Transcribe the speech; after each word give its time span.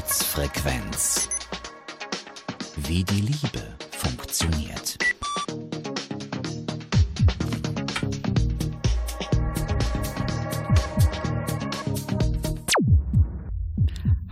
Herzfrequenz. 0.00 1.28
Wie 2.88 3.04
die 3.04 3.20
Liebe 3.20 3.76
funktioniert. 3.90 4.96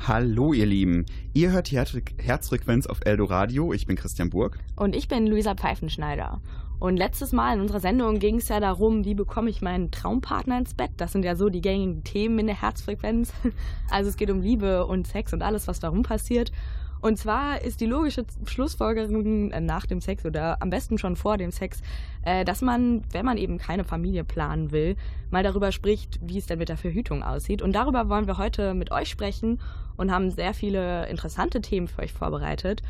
Hallo 0.07 0.55
ihr 0.55 0.65
Lieben, 0.65 1.05
ihr 1.35 1.51
hört 1.51 1.71
die 1.71 1.77
Herzfrequenz 1.77 2.87
auf 2.87 3.01
Eldo 3.05 3.27
Radio. 3.27 3.75
Ich 3.75 3.87
bin 3.87 3.97
Christian 3.97 4.31
Burg. 4.31 4.59
Und 4.75 4.97
ich 4.97 5.07
bin 5.07 5.27
Luisa 5.27 5.55
Pfeifenschneider. 5.55 6.41
Und 6.81 6.97
letztes 6.97 7.33
Mal 7.33 7.55
in 7.55 7.61
unserer 7.61 7.81
Sendung 7.81 8.19
ging 8.21 8.37
es 8.37 8.49
ja 8.49 8.61
darum, 8.61 9.05
wie 9.05 9.15
bekomme 9.15 9.51
ich 9.51 9.63
meinen 9.63 9.91
Traumpartner 9.91 10.59
ins 10.59 10.75
Bett. 10.75 10.93
Das 10.97 11.13
sind 11.13 11.25
ja 11.25 11.35
so 11.35 11.49
die 11.49 11.61
gängigen 11.61 12.05
Themen 12.05 12.39
in 12.39 12.47
der 12.47 12.61
Herzfrequenz. 12.61 13.33
Also 13.91 14.11
es 14.11 14.17
geht 14.17 14.31
um 14.31 14.43
Liebe 14.43 14.87
und 14.87 15.07
Sex 15.07 15.33
und 15.33 15.43
alles, 15.43 15.67
was 15.67 15.81
darum 15.81 16.03
passiert. 16.03 16.53
Und 17.01 17.17
zwar 17.17 17.63
ist 17.63 17.81
die 17.81 17.87
logische 17.87 18.25
Schlussfolgerung 18.45 19.51
äh, 19.51 19.61
nach 19.61 19.87
dem 19.87 20.01
Sex 20.01 20.25
oder 20.25 20.61
am 20.61 20.71
besten 20.71 20.99
schon 20.99 21.17
vor 21.17 21.37
dem 21.37 21.51
Sex, 21.51 21.81
äh, 22.23 22.45
dass 22.45 22.61
man, 22.61 23.03
wenn 23.13 23.25
man 23.25 23.39
eben 23.39 23.59
keine 23.59 23.85
Familie 23.85 24.25
planen 24.25 24.73
will, 24.73 24.97
mal 25.31 25.43
darüber 25.43 25.73
spricht, 25.73 26.19
wie 26.23 26.39
es 26.39 26.47
denn 26.47 26.59
mit 26.59 26.69
der 26.69 26.77
Verhütung 26.77 27.23
aussieht. 27.23 27.63
Und 27.63 27.73
darüber 27.73 28.09
wollen 28.09 28.27
wir 28.27 28.37
heute 28.37 28.75
mit 28.75 28.91
euch 28.91 29.09
sprechen 29.09 29.61
und 29.97 30.11
haben 30.11 30.31
sehr 30.31 30.55
viele 30.55 31.09
interessante 31.09 31.61
Themen 31.61 31.89
für 31.89 32.03
euch 32.03 32.13
vorbereitet. 32.13 32.83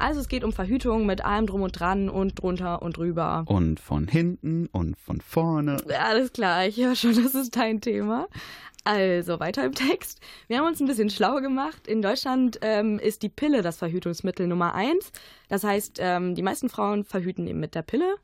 Also 0.00 0.20
es 0.20 0.28
geht 0.28 0.44
um 0.44 0.52
Verhütung 0.52 1.04
mit 1.04 1.24
allem 1.24 1.46
drum 1.46 1.60
und 1.60 1.78
dran 1.78 2.08
und 2.08 2.40
drunter 2.40 2.80
und 2.80 2.96
drüber. 2.96 3.44
Und 3.46 3.78
von 3.78 4.08
hinten 4.08 4.66
und 4.72 4.98
von 4.98 5.20
vorne. 5.20 5.76
Alles 5.98 6.32
klar, 6.32 6.66
ich 6.66 6.78
höre 6.78 6.96
schon, 6.96 7.14
das 7.22 7.34
ist 7.34 7.54
dein 7.54 7.80
Thema. 7.80 8.26
Also 8.82 9.38
weiter 9.40 9.62
im 9.62 9.74
Text. 9.74 10.20
Wir 10.48 10.58
haben 10.58 10.66
uns 10.66 10.80
ein 10.80 10.86
bisschen 10.86 11.10
schlau 11.10 11.42
gemacht. 11.42 11.86
In 11.86 12.00
Deutschland 12.00 12.58
ähm, 12.62 12.98
ist 12.98 13.22
die 13.22 13.28
Pille 13.28 13.60
das 13.60 13.76
Verhütungsmittel 13.76 14.46
Nummer 14.46 14.74
eins. 14.74 15.12
Das 15.48 15.64
heißt, 15.64 15.98
ähm, 16.00 16.34
die 16.34 16.42
meisten 16.42 16.70
Frauen 16.70 17.04
verhüten 17.04 17.46
eben 17.46 17.60
mit 17.60 17.74
der 17.74 17.82
Pille. 17.82 18.16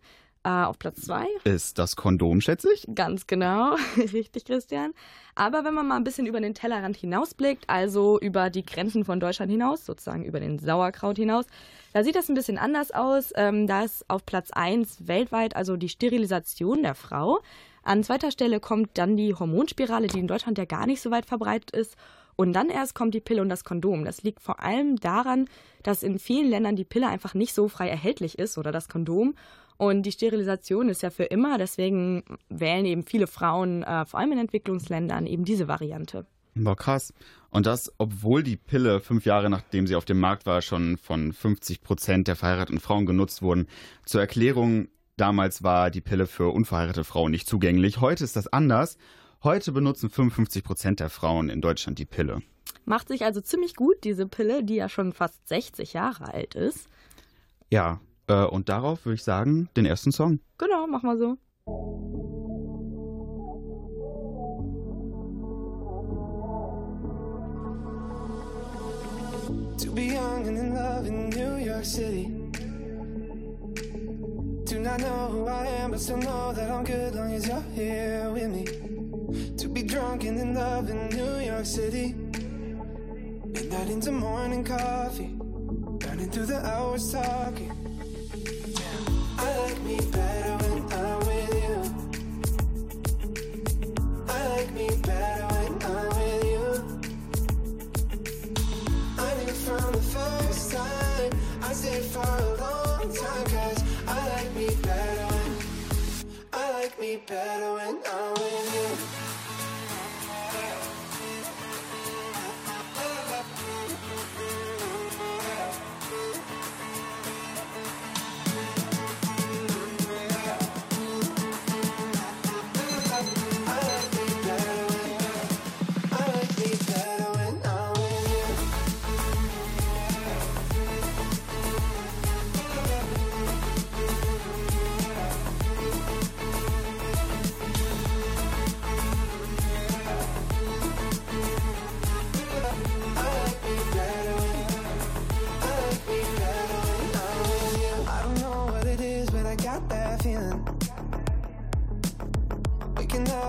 Äh, 0.46 0.62
auf 0.62 0.78
Platz 0.78 1.00
zwei 1.00 1.26
ist 1.42 1.76
das 1.76 1.96
Kondom, 1.96 2.40
schätze 2.40 2.72
ich. 2.72 2.86
Ganz 2.94 3.26
genau, 3.26 3.74
richtig, 4.12 4.44
Christian. 4.44 4.92
Aber 5.34 5.64
wenn 5.64 5.74
man 5.74 5.88
mal 5.88 5.96
ein 5.96 6.04
bisschen 6.04 6.24
über 6.24 6.40
den 6.40 6.54
Tellerrand 6.54 6.96
hinausblickt, 6.96 7.68
also 7.68 8.20
über 8.20 8.48
die 8.48 8.64
Grenzen 8.64 9.04
von 9.04 9.18
Deutschland 9.18 9.50
hinaus, 9.50 9.84
sozusagen 9.84 10.24
über 10.24 10.38
den 10.38 10.60
Sauerkraut 10.60 11.16
hinaus, 11.16 11.46
da 11.92 12.04
sieht 12.04 12.14
das 12.14 12.28
ein 12.28 12.36
bisschen 12.36 12.58
anders 12.58 12.92
aus. 12.92 13.32
Ähm, 13.34 13.66
da 13.66 13.82
ist 13.82 14.08
auf 14.08 14.24
Platz 14.24 14.52
eins 14.52 15.08
weltweit 15.08 15.56
also 15.56 15.76
die 15.76 15.88
Sterilisation 15.88 16.84
der 16.84 16.94
Frau. 16.94 17.40
An 17.82 18.04
zweiter 18.04 18.30
Stelle 18.30 18.60
kommt 18.60 18.90
dann 18.94 19.16
die 19.16 19.34
Hormonspirale, 19.34 20.06
die 20.06 20.20
in 20.20 20.28
Deutschland 20.28 20.58
ja 20.58 20.64
gar 20.64 20.86
nicht 20.86 21.00
so 21.00 21.10
weit 21.10 21.26
verbreitet 21.26 21.72
ist. 21.72 21.96
Und 22.36 22.52
dann 22.52 22.68
erst 22.68 22.94
kommt 22.94 23.14
die 23.14 23.20
Pille 23.20 23.42
und 23.42 23.48
das 23.48 23.64
Kondom. 23.64 24.04
Das 24.04 24.22
liegt 24.22 24.40
vor 24.40 24.60
allem 24.60 24.96
daran, 24.96 25.48
dass 25.82 26.04
in 26.04 26.20
vielen 26.20 26.48
Ländern 26.48 26.76
die 26.76 26.84
Pille 26.84 27.08
einfach 27.08 27.34
nicht 27.34 27.52
so 27.52 27.66
frei 27.66 27.88
erhältlich 27.88 28.38
ist 28.38 28.58
oder 28.58 28.70
das 28.70 28.88
Kondom. 28.88 29.34
Und 29.78 30.02
die 30.02 30.12
Sterilisation 30.12 30.88
ist 30.88 31.02
ja 31.02 31.10
für 31.10 31.24
immer, 31.24 31.58
deswegen 31.58 32.22
wählen 32.48 32.86
eben 32.86 33.04
viele 33.04 33.26
Frauen, 33.26 33.82
äh, 33.82 34.06
vor 34.06 34.20
allem 34.20 34.32
in 34.32 34.38
Entwicklungsländern, 34.38 35.26
eben 35.26 35.44
diese 35.44 35.68
Variante. 35.68 36.26
Boah, 36.54 36.76
krass. 36.76 37.12
Und 37.50 37.66
das, 37.66 37.92
obwohl 37.98 38.42
die 38.42 38.56
Pille 38.56 39.00
fünf 39.00 39.26
Jahre 39.26 39.50
nachdem 39.50 39.86
sie 39.86 39.94
auf 39.94 40.06
dem 40.06 40.18
Markt 40.18 40.46
war, 40.46 40.62
schon 40.62 40.96
von 40.96 41.32
50 41.32 41.82
Prozent 41.82 42.28
der 42.28 42.36
verheirateten 42.36 42.80
Frauen 42.80 43.04
genutzt 43.04 43.42
wurden. 43.42 43.66
Zur 44.06 44.22
Erklärung, 44.22 44.88
damals 45.16 45.62
war 45.62 45.90
die 45.90 46.00
Pille 46.00 46.26
für 46.26 46.48
unverheiratete 46.52 47.04
Frauen 47.04 47.30
nicht 47.30 47.46
zugänglich. 47.46 48.00
Heute 48.00 48.24
ist 48.24 48.36
das 48.36 48.48
anders. 48.48 48.96
Heute 49.42 49.72
benutzen 49.72 50.08
55 50.08 50.64
Prozent 50.64 51.00
der 51.00 51.10
Frauen 51.10 51.50
in 51.50 51.60
Deutschland 51.60 51.98
die 51.98 52.06
Pille. 52.06 52.40
Macht 52.86 53.08
sich 53.08 53.24
also 53.24 53.40
ziemlich 53.42 53.74
gut, 53.74 54.04
diese 54.04 54.26
Pille, 54.26 54.64
die 54.64 54.76
ja 54.76 54.88
schon 54.88 55.12
fast 55.12 55.46
60 55.48 55.92
Jahre 55.92 56.32
alt 56.32 56.54
ist. 56.54 56.88
Ja, 57.70 58.00
äh, 58.28 58.44
und 58.44 58.68
darauf 58.68 59.04
würde 59.04 59.14
ich 59.14 59.24
sagen, 59.24 59.68
den 59.76 59.86
ersten 59.86 60.12
Song. 60.12 60.40
Genau, 60.58 60.86
mach 60.86 61.02
mal 61.02 61.18
so. 61.18 61.36
To 69.78 69.92
be 69.92 70.06
young 70.06 70.46
and 70.48 70.58
in 70.58 70.74
love 70.74 71.06
in 71.06 71.28
New 71.28 71.56
York 71.56 71.84
City. 71.84 72.32
Do 74.64 74.80
not 74.80 75.00
know 75.00 75.28
who 75.30 75.46
I 75.46 75.66
am, 75.82 75.90
but 75.92 76.00
still 76.00 76.16
know 76.16 76.52
that 76.52 76.70
I'm 76.70 76.84
good 76.84 77.14
long 77.14 77.32
as 77.32 77.46
you're 77.46 77.62
here 77.74 78.30
with 78.32 78.50
me. 78.50 78.64
To 79.56 79.68
be 79.68 79.82
drunk 79.82 80.24
and 80.24 80.38
in 80.38 80.54
love 80.54 80.90
in 80.90 81.08
New 81.08 81.38
York 81.38 81.66
City. 81.66 82.14
Midnight 83.44 83.88
into 83.90 84.12
morning 84.12 84.64
coffee. 84.64 85.36
Burning 85.38 86.30
through 86.30 86.46
the 86.46 86.66
hours 86.66 87.12
talking. 87.12 87.70
I 89.76 89.78
like 89.78 89.84
me 89.84 90.00
better 90.10 90.56
when 90.64 90.92
I'm 90.92 91.18
with 91.26 91.54
you. 91.64 91.76
I 94.26 94.48
like 94.48 94.72
me 94.72 94.88
better 95.02 95.46
when 95.52 95.72
I'm 95.82 96.08
with 96.16 96.44
you. 96.44 96.66
I 99.18 99.34
knew 99.44 99.52
from 99.52 99.92
the 99.92 100.00
first 100.00 100.72
time 100.72 101.32
I 101.62 101.72
stayed 101.74 102.04
for 102.04 102.20
a 102.20 102.56
long 102.58 103.12
I 104.08 104.28
like 104.28 104.54
me 104.56 104.68
better 104.82 105.34
I 106.54 106.72
like 106.72 106.98
me 106.98 107.20
better 107.26 107.74
when 107.74 107.95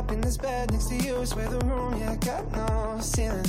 up 0.07 0.13
in 0.13 0.21
this 0.21 0.37
bed 0.37 0.71
next 0.71 0.87
to 0.87 0.95
you. 0.95 1.25
Swear 1.25 1.47
the 1.49 1.59
room, 1.65 1.97
yeah, 1.99 2.15
got 2.17 2.51
no 2.51 2.97
ceiling. 3.01 3.45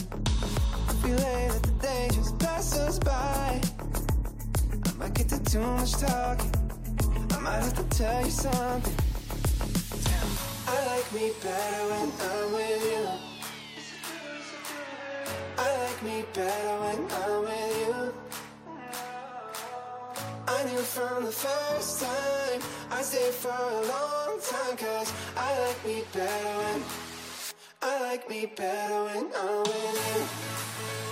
We 1.04 1.12
late 1.12 1.50
at 1.50 1.62
the 1.62 1.72
day 1.82 2.08
just 2.12 2.38
pass 2.38 2.76
us 2.78 2.98
by. 2.98 3.60
I 4.86 4.92
might 4.98 5.14
get 5.14 5.28
to 5.28 5.42
too 5.44 5.60
much 5.60 5.92
talking. 5.92 6.52
I 7.32 7.38
might 7.38 7.62
have 7.62 7.74
to 7.74 7.96
tell 7.96 8.24
you 8.24 8.30
something. 8.30 8.94
I 10.66 10.86
like 10.86 11.12
me 11.12 11.32
better 11.42 11.84
when 11.90 12.08
I'm 12.28 12.52
with 12.52 12.84
you. 12.92 13.06
I 15.58 15.68
like 15.84 16.02
me 16.02 16.24
better 16.34 16.74
when 16.82 16.98
I'm 17.22 17.40
with 17.48 17.74
you. 17.82 18.14
I 20.48 20.64
knew 20.64 20.82
from 20.94 21.24
the 21.24 21.32
first 21.32 22.02
time 22.02 22.60
I 22.90 23.02
stayed 23.02 23.34
for 23.34 23.50
a 23.50 23.86
long 23.86 24.17
time 24.40 24.76
Cause 24.76 25.12
I 25.36 25.58
like 25.66 25.86
me 25.86 26.04
better 26.12 26.58
when 26.58 26.82
I 27.82 28.00
like 28.02 28.28
me 28.30 28.46
better 28.46 29.04
when 29.04 29.30
I'm 29.36 29.62
with 29.62 31.07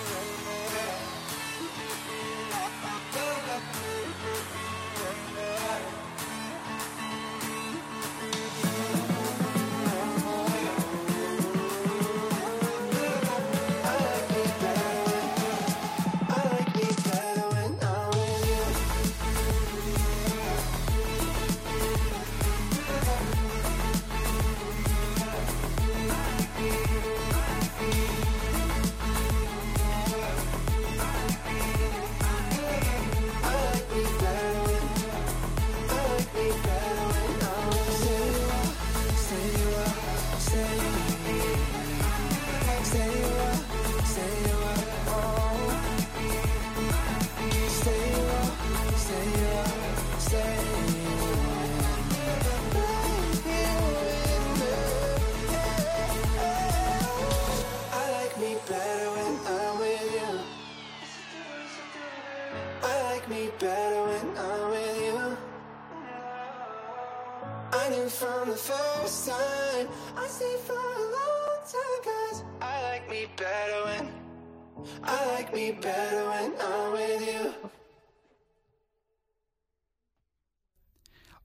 I 75.03 75.37
like 75.37 75.53
me 75.53 75.73
better 75.73 76.25
when 76.29 76.53
I'm 76.61 76.93
with 76.93 77.27
you. 77.27 77.51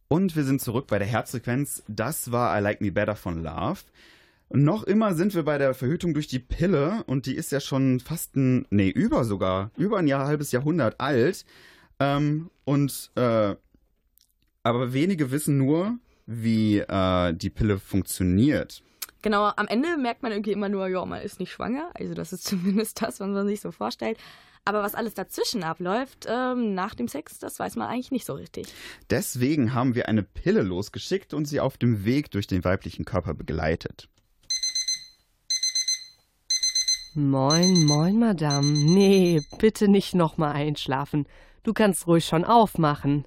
Und 0.07 0.35
wir 0.35 0.43
sind 0.43 0.61
zurück 0.61 0.87
bei 0.87 0.99
der 0.99 1.07
Herzfrequenz. 1.07 1.83
Das 1.87 2.33
war 2.33 2.57
I 2.57 2.61
Like 2.61 2.81
Me 2.81 2.91
Better 2.91 3.15
von 3.15 3.41
Love. 3.41 3.79
Noch 4.49 4.83
immer 4.83 5.13
sind 5.13 5.33
wir 5.33 5.43
bei 5.43 5.57
der 5.57 5.73
Verhütung 5.73 6.13
durch 6.13 6.27
die 6.27 6.39
Pille 6.39 7.05
und 7.07 7.25
die 7.25 7.35
ist 7.35 7.53
ja 7.53 7.61
schon 7.61 8.01
fast 8.01 8.35
ein, 8.35 8.67
nee, 8.69 8.89
über 8.89 9.23
sogar, 9.23 9.71
über 9.77 9.99
ein 9.99 10.07
Jahr, 10.07 10.27
halbes 10.27 10.51
Jahrhundert 10.51 10.99
alt. 10.99 11.45
Ähm, 12.01 12.49
und, 12.65 13.11
äh, 13.15 13.55
aber 14.63 14.91
wenige 14.93 15.31
wissen 15.31 15.57
nur, 15.57 15.97
wie 16.25 16.79
äh, 16.79 17.33
die 17.33 17.49
Pille 17.49 17.79
funktioniert. 17.79 18.83
Genau, 19.21 19.51
am 19.55 19.67
Ende 19.67 19.97
merkt 19.97 20.23
man 20.23 20.31
irgendwie 20.31 20.51
immer 20.51 20.69
nur, 20.69 20.87
ja, 20.87 21.05
man 21.05 21.21
ist 21.21 21.39
nicht 21.39 21.51
schwanger. 21.51 21.91
Also 21.93 22.13
das 22.13 22.33
ist 22.33 22.43
zumindest 22.47 23.01
das, 23.01 23.19
was 23.19 23.27
man 23.29 23.47
sich 23.47 23.61
so 23.61 23.71
vorstellt. 23.71 24.17
Aber 24.63 24.83
was 24.83 24.93
alles 24.93 25.15
dazwischen 25.15 25.63
abläuft, 25.63 26.27
ähm, 26.29 26.75
nach 26.75 26.93
dem 26.93 27.07
Sex, 27.07 27.39
das 27.39 27.57
weiß 27.57 27.77
man 27.77 27.87
eigentlich 27.87 28.11
nicht 28.11 28.25
so 28.25 28.33
richtig. 28.33 28.67
Deswegen 29.09 29.73
haben 29.73 29.95
wir 29.95 30.07
eine 30.07 30.21
Pille 30.21 30.61
losgeschickt 30.61 31.33
und 31.33 31.45
sie 31.45 31.59
auf 31.59 31.77
dem 31.77 32.05
Weg 32.05 32.29
durch 32.29 32.45
den 32.45 32.63
weiblichen 32.63 33.03
Körper 33.03 33.33
begleitet. 33.33 34.07
Moin, 37.13 37.85
moin, 37.85 38.19
Madame. 38.19 38.67
Nee, 38.71 39.41
bitte 39.57 39.87
nicht 39.87 40.13
nochmal 40.13 40.53
einschlafen. 40.53 41.27
Du 41.63 41.73
kannst 41.73 42.07
ruhig 42.07 42.25
schon 42.25 42.45
aufmachen. 42.45 43.25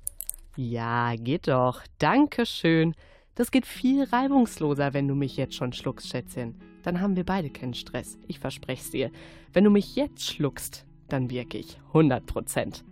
Ja, 0.57 1.17
geht 1.17 1.49
doch. 1.49 1.83
Dankeschön. 1.99 2.95
Das 3.35 3.51
geht 3.51 3.67
viel 3.67 4.05
reibungsloser, 4.05 4.95
wenn 4.95 5.09
du 5.09 5.15
mich 5.15 5.37
jetzt 5.37 5.55
schon 5.55 5.73
schluckst, 5.73 6.09
Schätzchen. 6.09 6.55
Dann 6.83 7.01
haben 7.01 7.17
wir 7.17 7.25
beide 7.25 7.51
keinen 7.51 7.75
Stress. 7.75 8.19
Ich 8.29 8.39
versprech's 8.39 8.91
dir. 8.91 9.11
Wenn 9.53 9.65
du 9.65 9.71
mich 9.71 9.97
jetzt 9.97 10.25
schluckst, 10.25 10.87
dann 11.09 11.31
wirke 11.31 11.59
ich 11.59 11.81
100 11.89 12.27
Prozent. 12.27 12.85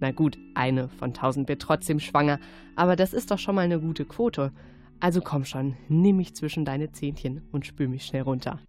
Na 0.00 0.12
gut, 0.12 0.38
eine 0.54 0.88
von 0.88 1.14
tausend 1.14 1.48
wird 1.48 1.62
trotzdem 1.62 1.98
schwanger, 1.98 2.38
aber 2.76 2.94
das 2.94 3.12
ist 3.12 3.32
doch 3.32 3.38
schon 3.38 3.56
mal 3.56 3.62
eine 3.62 3.80
gute 3.80 4.04
Quote. 4.04 4.52
Also 5.00 5.20
komm 5.20 5.44
schon, 5.44 5.76
nimm 5.88 6.16
mich 6.16 6.34
zwischen 6.36 6.64
deine 6.64 6.92
Zähnchen 6.92 7.42
und 7.50 7.66
spül 7.66 7.88
mich 7.88 8.04
schnell 8.04 8.22
runter. 8.22 8.60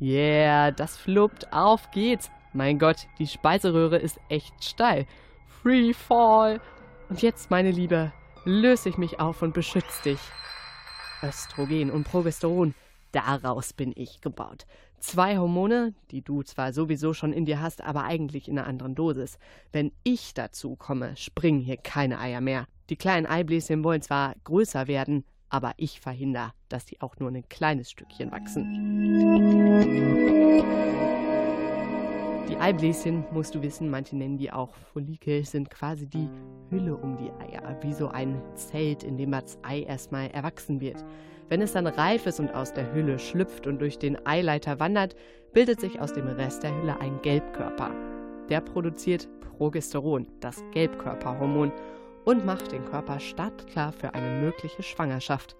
Yeah, 0.00 0.72
das 0.72 0.96
fluppt. 0.96 1.52
Auf 1.52 1.90
geht's. 1.92 2.30
Mein 2.52 2.78
Gott, 2.78 3.06
die 3.18 3.26
Speiseröhre 3.26 3.98
ist 3.98 4.18
echt 4.28 4.64
steil. 4.64 5.06
Free 5.46 5.92
Fall. 5.92 6.60
Und 7.08 7.22
jetzt, 7.22 7.50
meine 7.50 7.70
Liebe, 7.70 8.12
löse 8.44 8.88
ich 8.88 8.98
mich 8.98 9.20
auf 9.20 9.42
und 9.42 9.54
beschütze 9.54 10.02
dich. 10.04 10.20
Östrogen 11.22 11.90
und 11.90 12.04
Progesteron, 12.04 12.74
daraus 13.12 13.72
bin 13.72 13.92
ich 13.96 14.20
gebaut. 14.20 14.66
Zwei 15.00 15.38
Hormone, 15.38 15.94
die 16.10 16.22
du 16.22 16.42
zwar 16.42 16.72
sowieso 16.72 17.12
schon 17.14 17.32
in 17.32 17.44
dir 17.44 17.60
hast, 17.60 17.82
aber 17.82 18.04
eigentlich 18.04 18.48
in 18.48 18.58
einer 18.58 18.66
anderen 18.68 18.94
Dosis. 18.94 19.38
Wenn 19.72 19.92
ich 20.02 20.34
dazu 20.34 20.76
komme, 20.76 21.16
springen 21.16 21.60
hier 21.60 21.76
keine 21.76 22.18
Eier 22.18 22.40
mehr. 22.40 22.66
Die 22.90 22.96
kleinen 22.96 23.26
Eibläschen 23.26 23.84
wollen 23.84 24.02
zwar 24.02 24.34
größer 24.44 24.88
werden, 24.88 25.24
aber 25.50 25.72
ich 25.76 26.00
verhindere, 26.00 26.52
dass 26.68 26.84
die 26.84 27.00
auch 27.00 27.16
nur 27.18 27.30
ein 27.30 27.48
kleines 27.48 27.90
Stückchen 27.90 28.30
wachsen. 28.32 28.66
Eibläschen, 32.60 33.24
musst 33.30 33.54
du 33.54 33.62
wissen, 33.62 33.88
manche 33.88 34.16
nennen 34.16 34.36
die 34.36 34.50
auch 34.50 34.74
Follikel, 34.92 35.44
sind 35.44 35.70
quasi 35.70 36.08
die 36.08 36.28
Hülle 36.70 36.96
um 36.96 37.16
die 37.16 37.30
Eier, 37.40 37.78
wie 37.82 37.92
so 37.92 38.08
ein 38.08 38.42
Zelt, 38.56 39.04
in 39.04 39.16
dem 39.16 39.30
das 39.30 39.58
Ei 39.62 39.82
erstmal 39.82 40.28
erwachsen 40.32 40.80
wird. 40.80 41.04
Wenn 41.48 41.62
es 41.62 41.72
dann 41.72 41.86
reif 41.86 42.26
ist 42.26 42.40
und 42.40 42.52
aus 42.52 42.72
der 42.72 42.92
Hülle 42.92 43.20
schlüpft 43.20 43.68
und 43.68 43.80
durch 43.80 43.98
den 43.98 44.26
Eileiter 44.26 44.80
wandert, 44.80 45.14
bildet 45.52 45.80
sich 45.80 46.00
aus 46.00 46.12
dem 46.12 46.26
Rest 46.26 46.64
der 46.64 46.76
Hülle 46.76 47.00
ein 47.00 47.22
Gelbkörper. 47.22 47.92
Der 48.48 48.60
produziert 48.60 49.28
Progesteron, 49.40 50.26
das 50.40 50.62
Gelbkörperhormon, 50.72 51.70
und 52.24 52.44
macht 52.44 52.72
den 52.72 52.84
Körper 52.84 53.20
startklar 53.20 53.92
für 53.92 54.14
eine 54.14 54.40
mögliche 54.40 54.82
Schwangerschaft. 54.82 55.56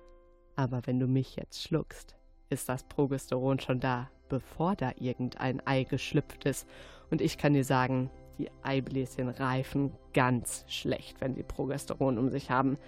Aber 0.57 0.81
wenn 0.85 0.99
du 0.99 1.07
mich 1.07 1.37
jetzt 1.37 1.63
schluckst, 1.63 2.17
ist 2.51 2.69
das 2.69 2.83
Progesteron 2.83 3.61
schon 3.61 3.79
da, 3.79 4.11
bevor 4.29 4.77
da 4.77 4.93
irgendein 4.99 5.67
Ei 5.67 5.85
geschlüpft 5.85 6.45
ist. 6.45 6.69
Und 7.11 7.21
ich 7.21 7.39
kann 7.39 7.55
dir 7.55 7.65
sagen, 7.65 8.11
die 8.39 8.51
Eibläschen 8.63 9.29
reifen 9.29 9.93
ganz 10.15 10.65
schlecht, 10.69 11.21
wenn 11.21 11.35
sie 11.35 11.43
Progesteron 11.43 12.19
um 12.19 12.31
sich 12.31 12.51
haben. 12.51 12.79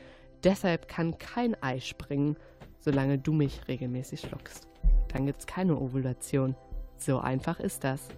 Deshalb 0.44 0.88
kann 0.88 1.18
kein 1.18 1.60
Ei 1.62 1.80
springen, 1.80 2.36
solange 2.78 3.18
du 3.18 3.32
mich 3.32 3.66
regelmäßig 3.68 4.20
schluckst. 4.20 4.68
Dann 5.08 5.26
gibt's 5.26 5.46
keine 5.46 5.78
Ovulation. 5.78 6.54
So 6.96 7.18
einfach 7.18 7.60
ist 7.60 7.84
das. 7.84 8.08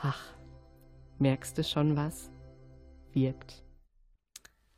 Ach, 0.00 0.22
merkst 1.18 1.58
du 1.58 1.64
schon 1.64 1.96
was? 1.96 2.30
Wirkt. 3.12 3.65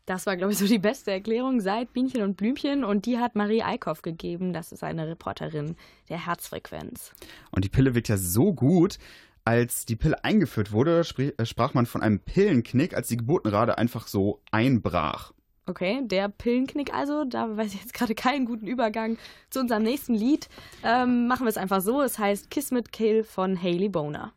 Das 0.08 0.24
war, 0.24 0.38
glaube 0.38 0.52
ich, 0.52 0.58
so 0.58 0.66
die 0.66 0.78
beste 0.78 1.10
Erklärung 1.10 1.60
seit 1.60 1.92
Bienchen 1.92 2.22
und 2.22 2.38
Blümchen 2.38 2.82
und 2.82 3.04
die 3.04 3.18
hat 3.18 3.36
Marie 3.36 3.62
Eickhoff 3.62 4.00
gegeben. 4.00 4.54
Das 4.54 4.72
ist 4.72 4.82
eine 4.82 5.06
Reporterin 5.06 5.76
der 6.08 6.24
Herzfrequenz. 6.24 7.12
Und 7.50 7.66
die 7.66 7.68
Pille 7.68 7.94
wird 7.94 8.08
ja 8.08 8.16
so 8.16 8.54
gut, 8.54 8.96
als 9.44 9.84
die 9.84 9.96
Pille 9.96 10.24
eingeführt 10.24 10.72
wurde, 10.72 11.00
äh, 11.18 11.44
sprach 11.44 11.74
man 11.74 11.84
von 11.84 12.00
einem 12.00 12.20
Pillenknick, 12.20 12.94
als 12.96 13.08
die 13.08 13.18
Geburtenrate 13.18 13.76
einfach 13.76 14.06
so 14.06 14.40
einbrach. 14.50 15.34
Okay, 15.66 16.00
der 16.02 16.30
Pillenknick 16.30 16.94
also, 16.94 17.24
da 17.26 17.54
weiß 17.58 17.74
ich 17.74 17.80
jetzt 17.82 17.92
gerade 17.92 18.14
keinen 18.14 18.46
guten 18.46 18.66
Übergang 18.66 19.18
zu 19.50 19.60
unserem 19.60 19.82
nächsten 19.82 20.14
Lied. 20.14 20.48
Ähm, 20.84 21.26
machen 21.26 21.44
wir 21.44 21.50
es 21.50 21.58
einfach 21.58 21.82
so, 21.82 22.00
es 22.00 22.18
heißt 22.18 22.50
Kiss 22.50 22.70
mit 22.70 22.92
Kill 22.92 23.24
von 23.24 23.62
Hailey 23.62 23.90
Boner. 23.90 24.32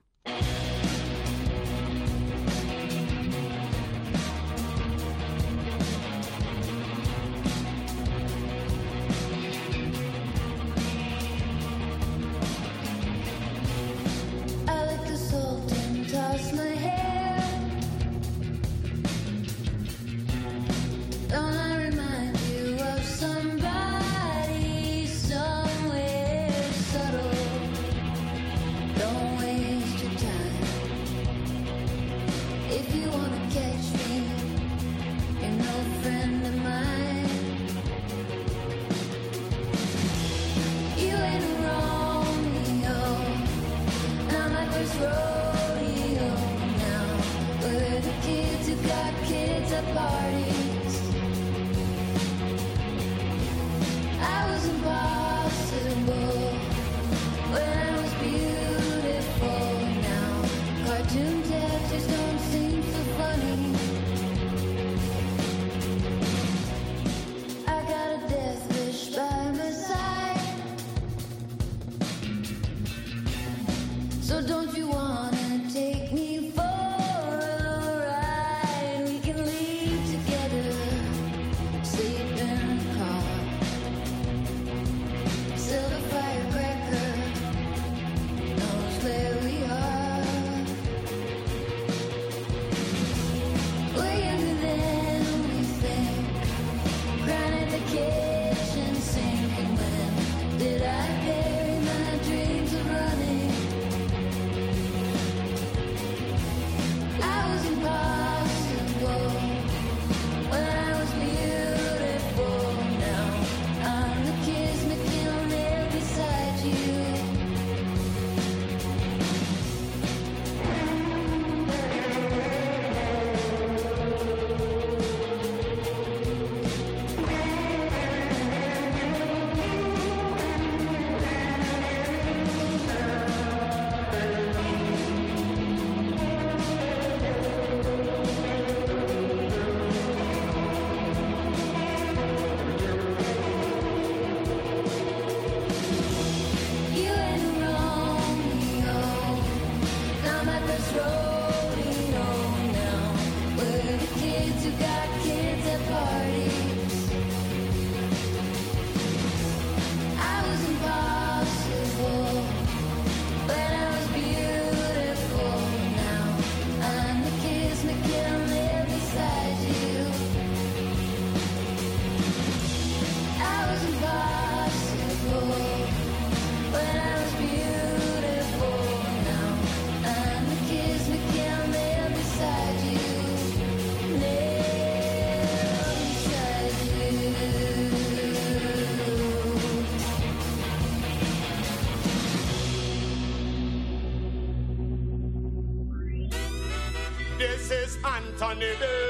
needed. 198.61 199.00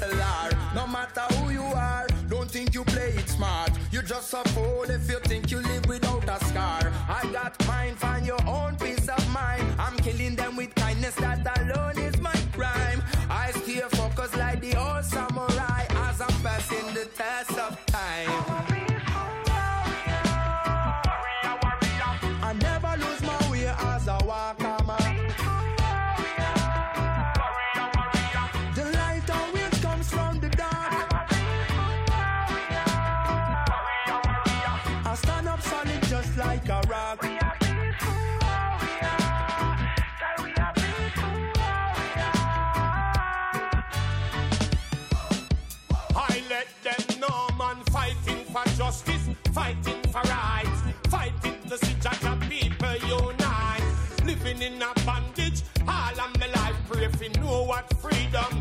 SLR. 0.00 0.74
No 0.74 0.86
matter 0.86 1.20
who 1.34 1.50
you 1.50 1.62
are, 1.62 2.06
don't 2.28 2.50
think 2.50 2.74
you 2.74 2.84
play 2.84 3.10
it 3.10 3.28
smart. 3.28 3.70
You're 3.92 4.02
just 4.02 4.32
a 4.32 4.42
fool 4.50 4.84
if 4.84 5.10
you 5.10 5.18
think 5.20 5.50
you 5.50 5.58
live 5.58 5.79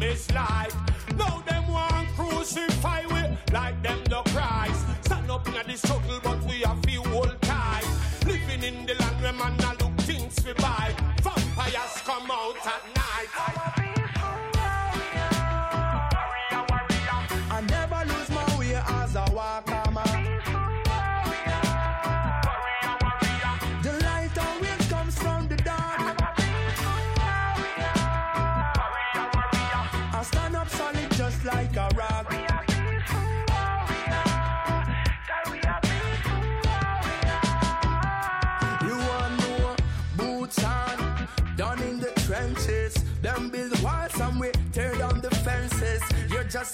freedom 0.10 0.16
is 0.16 0.32
like. 0.34 0.72
Now 1.18 1.42
them 1.48 1.68
want 1.68 2.08
crucify 2.16 3.02
we 3.08 3.54
like 3.54 3.82
them 3.84 4.04
the 4.06 4.22
Christ. 4.32 4.86
Stand 5.02 5.32
up 5.32 5.48
in 5.48 5.54
the 5.54 5.78
struggle, 5.78 6.20
but 6.24 6.42
we 6.44 6.62
have 6.62 6.80
few 6.84 7.04
old 7.14 7.42
tight. 7.42 7.86
Living 8.26 8.64
in 8.64 8.86
the 8.86 8.96
land 8.96 9.22
where 9.22 9.34
man 9.34 9.60
a 9.60 9.84
look 9.84 9.98
things 10.02 10.44
we 10.46 10.54
buy. 10.54 10.94
Vampires 11.22 12.02
come 12.06 12.32
out 12.32 12.56
at 12.66 12.96
night. 12.96 12.99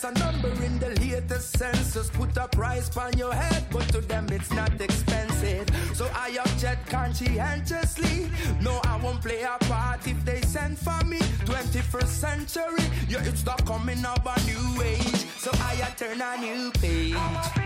A 0.05 0.11
number 0.19 0.49
in 0.63 0.77
the 0.77 0.89
latest 1.01 1.57
census. 1.57 2.09
Put 2.11 2.37
a 2.37 2.47
price 2.47 2.95
on 2.95 3.17
your 3.17 3.33
head, 3.33 3.65
but 3.71 3.87
to 3.89 4.01
them 4.01 4.27
it's 4.31 4.51
not 4.51 4.79
expensive. 4.79 5.67
So 5.93 6.07
I 6.13 6.37
object 6.45 6.89
conscientiously. 6.89 8.29
No, 8.61 8.79
I 8.83 8.97
won't 8.97 9.21
play 9.21 9.41
a 9.41 9.57
part 9.65 10.07
if 10.07 10.23
they 10.23 10.41
send 10.41 10.77
for 10.77 11.03
me. 11.05 11.19
21st 11.49 12.13
century, 12.25 12.85
yeah, 13.09 13.23
it's 13.23 13.43
the 13.43 13.55
coming 13.65 14.05
of 14.05 14.21
a 14.25 14.37
new 14.45 14.83
age. 14.83 15.25
So 15.39 15.51
I 15.53 15.73
turn 15.97 16.21
a 16.21 16.37
new 16.37 16.71
page. 16.71 17.64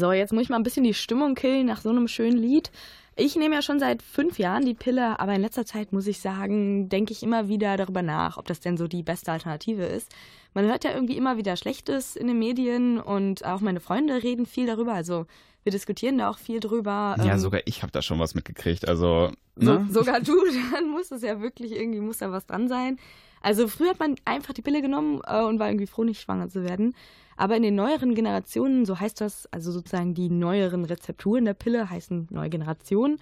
So, 0.00 0.12
jetzt 0.12 0.32
muss 0.32 0.44
ich 0.44 0.48
mal 0.48 0.56
ein 0.56 0.62
bisschen 0.62 0.84
die 0.84 0.94
Stimmung 0.94 1.34
killen 1.34 1.66
nach 1.66 1.82
so 1.82 1.90
einem 1.90 2.08
schönen 2.08 2.38
Lied. 2.38 2.70
Ich 3.16 3.36
nehme 3.36 3.54
ja 3.54 3.60
schon 3.60 3.78
seit 3.78 4.02
fünf 4.02 4.38
Jahren 4.38 4.64
die 4.64 4.72
Pille, 4.72 5.20
aber 5.20 5.34
in 5.34 5.42
letzter 5.42 5.66
Zeit 5.66 5.92
muss 5.92 6.06
ich 6.06 6.20
sagen, 6.20 6.88
denke 6.88 7.12
ich 7.12 7.22
immer 7.22 7.48
wieder 7.48 7.76
darüber 7.76 8.00
nach, 8.00 8.38
ob 8.38 8.46
das 8.46 8.60
denn 8.60 8.78
so 8.78 8.88
die 8.88 9.02
beste 9.02 9.30
Alternative 9.30 9.84
ist. 9.84 10.10
Man 10.54 10.64
hört 10.64 10.84
ja 10.84 10.94
irgendwie 10.94 11.18
immer 11.18 11.36
wieder 11.36 11.54
Schlechtes 11.56 12.16
in 12.16 12.28
den 12.28 12.38
Medien 12.38 12.98
und 12.98 13.44
auch 13.44 13.60
meine 13.60 13.80
Freunde 13.80 14.22
reden 14.22 14.46
viel 14.46 14.66
darüber. 14.66 14.94
Also 14.94 15.26
wir 15.64 15.72
diskutieren 15.72 16.16
da 16.16 16.30
auch 16.30 16.38
viel 16.38 16.60
drüber. 16.60 17.16
Ja, 17.18 17.34
Ähm, 17.34 17.38
sogar 17.38 17.60
ich 17.66 17.82
habe 17.82 17.92
da 17.92 18.00
schon 18.00 18.18
was 18.18 18.34
mitgekriegt. 18.34 18.88
Also, 18.88 19.30
so, 19.56 19.80
ne? 19.80 19.86
sogar 19.90 20.20
du, 20.20 20.34
dann 20.72 20.88
muss 20.88 21.10
es 21.10 21.20
ja 21.20 21.42
wirklich 21.42 21.72
irgendwie, 21.72 22.00
muss 22.00 22.18
da 22.18 22.32
was 22.32 22.46
dran 22.46 22.68
sein. 22.68 22.98
Also 23.42 23.68
früher 23.68 23.90
hat 23.90 23.98
man 23.98 24.16
einfach 24.24 24.54
die 24.54 24.62
Pille 24.62 24.80
genommen 24.80 25.20
äh, 25.26 25.42
und 25.42 25.58
war 25.58 25.68
irgendwie 25.68 25.86
froh, 25.86 26.04
nicht 26.04 26.22
schwanger 26.22 26.48
zu 26.48 26.64
werden. 26.64 26.94
Aber 27.40 27.56
in 27.56 27.62
den 27.62 27.74
neueren 27.74 28.14
Generationen, 28.14 28.84
so 28.84 29.00
heißt 29.00 29.18
das, 29.22 29.46
also 29.50 29.72
sozusagen 29.72 30.12
die 30.12 30.28
neueren 30.28 30.84
Rezepturen 30.84 31.46
der 31.46 31.54
Pille 31.54 31.88
heißen 31.88 32.28
neue 32.30 32.50
Generation. 32.50 33.16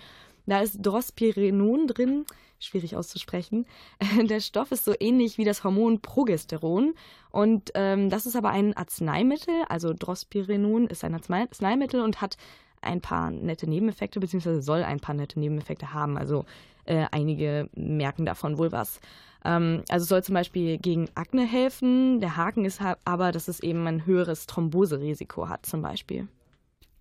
Da 0.45 0.59
ist 0.59 0.79
Drospirenon 0.85 1.87
drin. 1.87 2.25
schwierig 2.59 2.97
auszusprechen. 2.97 3.65
Der 4.29 4.41
Stoff 4.41 4.73
ist 4.73 4.85
so 4.85 4.93
ähnlich 4.99 5.39
wie 5.39 5.45
das 5.45 5.63
Hormon 5.63 6.01
Progesteron 6.01 6.95
und 7.31 7.71
ähm, 7.77 8.11
das 8.11 8.27
ist 8.27 8.35
aber 8.35 8.51
ein 8.51 8.77
Arzneimittel, 8.77 9.55
also 9.69 9.95
Drospirenon 9.95 10.89
ist 10.89 11.05
ein 11.05 11.15
Arzneimittel 11.15 12.01
und 12.01 12.21
hat 12.21 12.37
ein 12.81 13.01
paar 13.01 13.31
nette 13.31 13.71
Nebeneffekte, 13.71 14.19
beziehungsweise 14.19 14.63
soll 14.63 14.83
ein 14.83 14.99
paar 14.99 15.15
nette 15.15 15.39
Nebeneffekte 15.39 15.95
haben. 15.95 16.19
Also 16.19 16.45
äh, 16.87 17.07
einige 17.13 17.69
merken 17.77 18.27
davon 18.27 18.59
wohl 18.59 18.73
was. 18.73 18.99
Ähm, 19.45 19.83
also 19.88 20.07
soll 20.07 20.23
zum 20.23 20.35
Beispiel 20.35 20.78
gegen 20.78 21.09
Akne 21.14 21.47
helfen. 21.47 22.21
Der 22.21 22.37
Haken 22.37 22.64
ist 22.64 22.80
aber, 23.04 23.33
dass 23.33 23.49
es 23.49 23.61
eben 23.61 23.87
ein 23.87 24.07
höheres 24.07 24.47
Thromboserisiko 24.47 25.49
hat, 25.49 25.66
zum 25.66 25.83
Beispiel. 25.83 26.28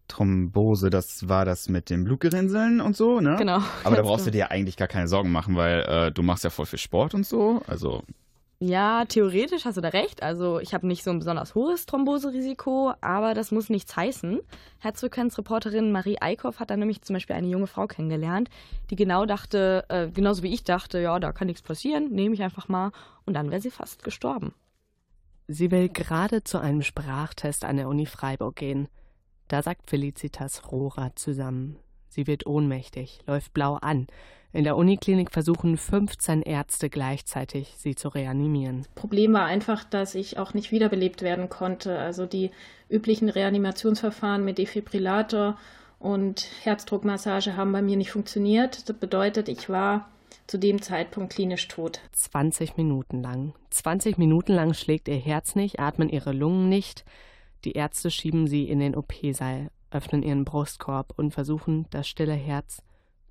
Thrombose, 0.08 0.90
das 0.90 1.28
war 1.28 1.46
das 1.46 1.68
mit 1.70 1.90
den 1.90 2.04
Blutgerinnseln 2.06 2.80
und 2.80 2.96
so, 2.96 3.20
ne? 3.20 3.36
Genau. 3.38 3.62
Aber 3.84 3.96
da 3.96 4.02
brauchst 4.04 4.26
du 4.26 4.32
dir 4.32 4.52
eigentlich 4.52 4.78
gar 4.78 4.88
keine 4.88 5.08
Sorgen 5.08 5.32
machen, 5.32 5.56
weil 5.56 5.82
äh, 5.82 6.12
du 6.12 6.24
machst 6.24 6.44
ja 6.44 6.50
voll 6.50 6.66
viel 6.66 6.80
Sport 6.80 7.14
und 7.14 7.26
so. 7.26 7.62
Also 7.68 8.04
Ja, 8.60 9.06
theoretisch 9.06 9.66
hast 9.66 9.78
du 9.78 9.82
da 9.82 9.90
recht. 9.90 10.24
Also 10.24 10.60
ich 10.60 10.74
habe 10.74 10.88
nicht 10.88 11.04
so 11.04 11.12
ein 11.12 11.20
besonders 11.20 11.54
hohes 11.54 11.86
Thromboserisiko, 11.86 12.94
aber 13.02 13.36
das 13.36 13.52
muss 13.52 13.70
nichts 13.70 13.96
heißen. 13.96 14.40
Herzfrequenzreporterin 14.80 15.92
Marie 15.92 16.18
Eickhoff 16.20 16.60
hat 16.60 16.72
da 16.72 16.78
nämlich 16.78 17.04
zum 17.04 17.14
Beispiel 17.14 17.36
eine 17.36 17.48
junge 17.48 17.68
Frau 17.68 17.86
kennengelernt, 17.86 18.50
die 18.90 18.96
genau 18.96 19.28
dachte, 19.28 19.86
äh, 19.90 20.08
genauso 20.10 20.42
wie 20.42 20.54
ich 20.54 20.64
dachte, 20.64 21.00
ja, 21.00 21.20
da 21.20 21.34
kann 21.34 21.48
nichts 21.48 21.62
passieren, 21.62 22.10
nehme 22.10 22.34
ich 22.34 22.42
einfach 22.42 22.68
mal. 22.68 22.92
Und 23.26 23.36
dann 23.36 23.52
wäre 23.52 23.62
sie 23.62 23.70
fast 23.70 24.04
gestorben. 24.04 24.54
Sie 25.48 25.70
will 25.70 25.88
gerade 25.88 26.44
zu 26.44 26.58
einem 26.58 26.82
Sprachtest 26.82 27.64
an 27.64 27.78
der 27.78 27.88
Uni 27.88 28.08
Freiburg 28.08 28.56
gehen. 28.56 28.88
Da 29.50 29.62
sagt 29.62 29.90
Felicitas 29.90 30.72
Rohrer 30.72 31.16
zusammen. 31.16 31.78
Sie 32.18 32.26
wird 32.26 32.48
ohnmächtig, 32.48 33.20
läuft 33.28 33.54
blau 33.54 33.76
an. 33.76 34.08
In 34.52 34.64
der 34.64 34.76
Uniklinik 34.76 35.30
versuchen 35.30 35.78
15 35.78 36.42
Ärzte 36.42 36.90
gleichzeitig, 36.90 37.76
sie 37.78 37.94
zu 37.94 38.08
reanimieren. 38.08 38.88
Problem 38.96 39.34
war 39.34 39.46
einfach, 39.46 39.84
dass 39.84 40.16
ich 40.16 40.40
auch 40.40 40.56
nicht 40.56 40.72
wiederbelebt 40.72 41.22
werden 41.22 41.48
konnte. 41.48 42.00
Also 42.00 42.26
die 42.26 42.50
üblichen 42.90 43.30
Reanimationsverfahren 43.30 44.44
mit 44.44 44.58
Defibrillator 44.58 45.60
und 46.00 46.50
Herzdruckmassage 46.64 47.56
haben 47.56 47.72
bei 47.72 47.84
mir 47.84 47.98
nicht 47.98 48.10
funktioniert. 48.10 48.90
Das 48.90 48.98
bedeutet, 48.98 49.48
ich 49.48 49.70
war 49.70 50.10
zu 50.48 50.58
dem 50.58 50.82
Zeitpunkt 50.82 51.34
klinisch 51.34 51.68
tot. 51.68 52.00
20 52.14 52.78
Minuten 52.78 53.22
lang. 53.22 53.54
20 53.70 54.18
Minuten 54.18 54.54
lang 54.54 54.74
schlägt 54.74 55.08
ihr 55.08 55.18
Herz 55.18 55.54
nicht, 55.54 55.80
atmen 55.80 56.10
ihre 56.10 56.32
Lungen 56.32 56.68
nicht. 56.68 57.06
Die 57.64 57.74
Ärzte 57.74 58.10
schieben 58.10 58.48
sie 58.48 58.64
in 58.64 58.80
den 58.80 58.96
OP-Saal, 58.96 59.70
öffnen 59.92 60.24
ihren 60.24 60.46
Brustkorb 60.46 61.14
und 61.18 61.32
versuchen, 61.34 61.86
das 61.90 62.08
stille 62.08 62.34
Herz 62.34 62.82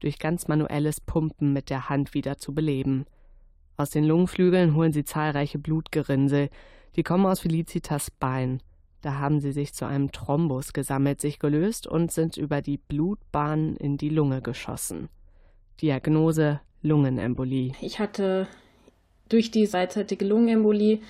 durch 0.01 0.19
ganz 0.19 0.49
manuelles 0.49 1.01
Pumpen 1.01 1.53
mit 1.53 1.71
der 1.71 1.89
Hand 1.89 2.15
wieder 2.15 2.39
zu 2.39 2.55
beleben. 2.55 3.07
Aus 3.77 3.91
den 3.91 4.05
Lungenflügeln 4.05 4.75
holen 4.75 4.93
sie 4.93 5.05
zahlreiche 5.05 5.59
Blutgerinnsel, 5.59 6.51
die 6.97 7.03
kommen 7.03 7.27
aus 7.27 7.41
Felicitas 7.41 8.11
Bein. 8.11 8.63
Da 9.03 9.19
haben 9.19 9.41
sie 9.41 9.53
sich 9.53 9.75
zu 9.75 9.85
einem 9.85 10.13
Thrombus 10.13 10.73
gesammelt, 10.73 11.21
sich 11.21 11.39
gelöst 11.39 11.87
und 11.87 12.11
sind 12.11 12.37
über 12.37 12.63
die 12.63 12.79
Blutbahn 12.79 13.77
in 13.77 13.99
die 13.99 14.09
Lunge 14.09 14.41
geschossen. 14.41 15.09
Diagnose 15.81 16.61
Lungenembolie. 16.83 17.73
Ich 17.81 18.01
hatte 18.01 18.49
durch 19.29 19.51
die 19.51 19.67
beidseitige 19.67 20.25
Lungenembolie 20.25 21.01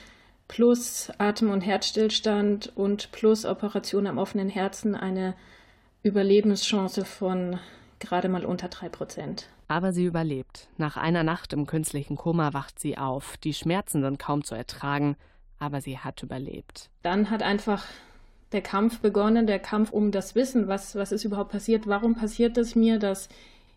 plus 0.49 1.11
Atem- 1.19 1.51
und 1.51 1.61
Herzstillstand 1.61 2.73
und 2.75 3.11
plus 3.13 3.45
Operation 3.45 4.07
am 4.07 4.19
offenen 4.19 4.49
Herzen 4.49 4.95
eine 4.95 5.35
Überlebenschance 6.03 7.05
von 7.05 7.59
gerade 7.99 8.29
mal 8.29 8.45
unter 8.45 8.69
drei 8.69 8.89
Prozent. 8.89 9.49
Aber 9.69 9.93
sie 9.93 10.05
überlebt. 10.05 10.69
Nach 10.77 10.97
einer 10.97 11.25
Nacht 11.25 11.53
im 11.53 11.67
künstlichen 11.67 12.17
Koma 12.17 12.53
wacht 12.53 12.79
sie 12.79 12.97
auf. 12.97 13.37
Die 13.39 13.55
Schmerzen 13.55 14.03
sind 14.03 14.19
kaum 14.19 14.45
zu 14.45 14.55
ertragen, 14.55 15.17
aber 15.59 15.81
sie 15.81 15.99
hat 15.99 16.23
überlebt. 16.23 16.91
Dann 17.03 17.31
hat 17.31 17.43
einfach 17.43 17.85
der 18.53 18.63
Kampf 18.63 19.01
begonnen, 19.01 19.47
der 19.49 19.59
Kampf 19.59 19.91
um 19.91 20.13
das 20.13 20.37
Wissen, 20.37 20.69
was, 20.69 20.95
was 20.95 21.11
ist 21.11 21.25
überhaupt 21.25 21.51
passiert, 21.51 21.89
warum 21.89 22.15
passiert 22.15 22.57
es 22.59 22.77
mir, 22.77 23.01
dass 23.01 23.29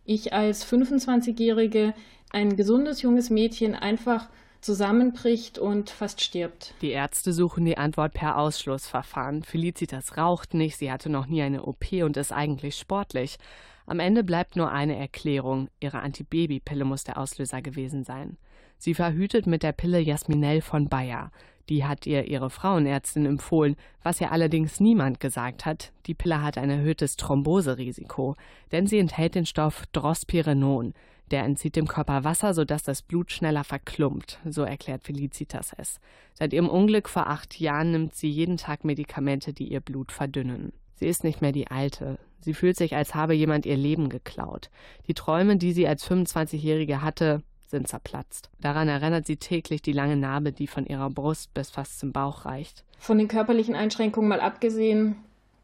ich 0.06 0.34
als 0.34 0.66
25-Jährige 0.72 1.94
ein 2.32 2.56
gesundes 2.56 3.02
junges 3.02 3.32
Mädchen 3.32 3.74
einfach 3.74 4.28
zusammenbricht 4.62 5.60
und 5.60 5.90
fast 5.90 6.22
stirbt. 6.22 6.74
Die 6.82 6.92
Ärzte 6.92 7.34
suchen 7.34 7.66
die 7.66 7.78
Antwort 7.78 8.14
per 8.14 8.38
Ausschlussverfahren. 8.38 9.44
Felicitas 9.44 10.18
raucht 10.18 10.54
nicht, 10.54 10.78
sie 10.78 10.92
hatte 10.92 11.10
noch 11.10 11.28
nie 11.28 11.42
eine 11.42 11.64
OP 11.64 11.92
und 12.04 12.18
ist 12.18 12.32
eigentlich 12.32 12.78
sportlich. 12.78 13.38
Am 13.86 14.00
Ende 14.00 14.24
bleibt 14.24 14.56
nur 14.56 14.72
eine 14.72 14.98
Erklärung. 14.98 15.70
Ihre 15.80 16.02
Antibabypille 16.02 16.86
muss 16.86 17.04
der 17.04 17.18
Auslöser 17.18 17.62
gewesen 17.62 18.04
sein. 18.04 18.38
Sie 18.78 18.94
verhütet 18.94 19.48
mit 19.48 19.64
der 19.64 19.72
Pille 19.72 20.00
Jasminell 20.00 20.62
von 20.62 20.88
Bayer. 20.88 21.32
Die 21.70 21.86
hat 21.86 22.08
ihr 22.08 22.26
ihre 22.26 22.50
Frauenärztin 22.50 23.26
empfohlen, 23.26 23.76
was 24.02 24.20
ihr 24.22 24.32
allerdings 24.32 24.80
niemand 24.80 25.20
gesagt 25.20 25.66
hat. 25.66 25.92
Die 26.08 26.16
Pille 26.16 26.42
hat 26.42 26.58
ein 26.58 26.70
erhöhtes 26.70 27.16
Thromboserisiko, 27.16 28.36
denn 28.72 28.88
sie 28.88 29.00
enthält 29.00 29.36
den 29.36 29.46
Stoff 29.46 29.86
Drospirenon. 29.92 30.94
Der 31.32 31.44
entzieht 31.44 31.76
dem 31.76 31.88
Körper 31.88 32.24
Wasser, 32.24 32.54
sodass 32.54 32.84
das 32.84 33.02
Blut 33.02 33.32
schneller 33.32 33.64
verklumpt, 33.64 34.40
so 34.46 34.64
erklärt 34.64 35.04
Felicitas 35.04 35.74
es. 35.78 36.00
Seit 36.34 36.54
ihrem 36.54 36.70
Unglück 36.70 37.08
vor 37.08 37.28
acht 37.28 37.60
Jahren 37.60 37.92
nimmt 37.92 38.16
sie 38.16 38.30
jeden 38.30 38.58
Tag 38.58 38.84
Medikamente, 38.84 39.54
die 39.54 39.72
ihr 39.72 39.80
Blut 39.80 40.12
verdünnen. 40.12 40.74
Sie 40.96 41.08
ist 41.08 41.24
nicht 41.24 41.42
mehr 41.42 41.52
die 41.52 41.68
Alte. 41.68 42.18
Sie 42.42 42.54
fühlt 42.54 42.78
sich, 42.78 42.96
als 42.96 43.16
habe 43.16 43.34
jemand 43.34 43.66
ihr 43.66 43.78
Leben 43.78 44.10
geklaut. 44.10 44.70
Die 45.08 45.14
Träume, 45.14 45.58
die 45.58 45.72
sie 45.72 45.88
als 45.88 46.10
25-Jährige 46.10 47.02
hatte, 47.02 47.44
sind 47.68 47.88
zerplatzt. 47.88 48.50
Daran 48.60 48.88
erinnert 48.88 49.28
sie 49.28 49.38
täglich 49.38 49.82
die 49.82 49.94
lange 49.94 50.18
Narbe, 50.18 50.52
die 50.52 50.68
von 50.68 50.86
ihrer 50.86 51.10
Brust 51.10 51.54
bis 51.54 51.70
fast 51.70 52.00
zum 52.00 52.12
Bauch 52.12 52.46
reicht. 52.46 52.84
Von 52.98 53.18
den 53.18 53.28
körperlichen 53.28 53.76
Einschränkungen 53.76 54.30
mal 54.30 54.42
abgesehen, 54.42 55.18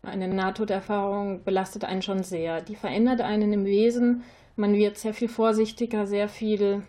eine 0.04 0.28
Nahtoderfahrung 0.28 1.44
belastet 1.44 1.84
einen 1.84 2.02
schon 2.02 2.24
sehr. 2.24 2.62
Die 2.62 2.76
verändert 2.76 3.22
einen 3.22 3.52
im 3.52 3.66
Wesen. 3.66 4.24
Man 4.56 4.74
wird 4.74 4.98
sehr 4.98 5.14
viel 5.14 5.30
vorsichtiger, 5.30 6.08
sehr 6.08 6.30
viel 6.30 6.84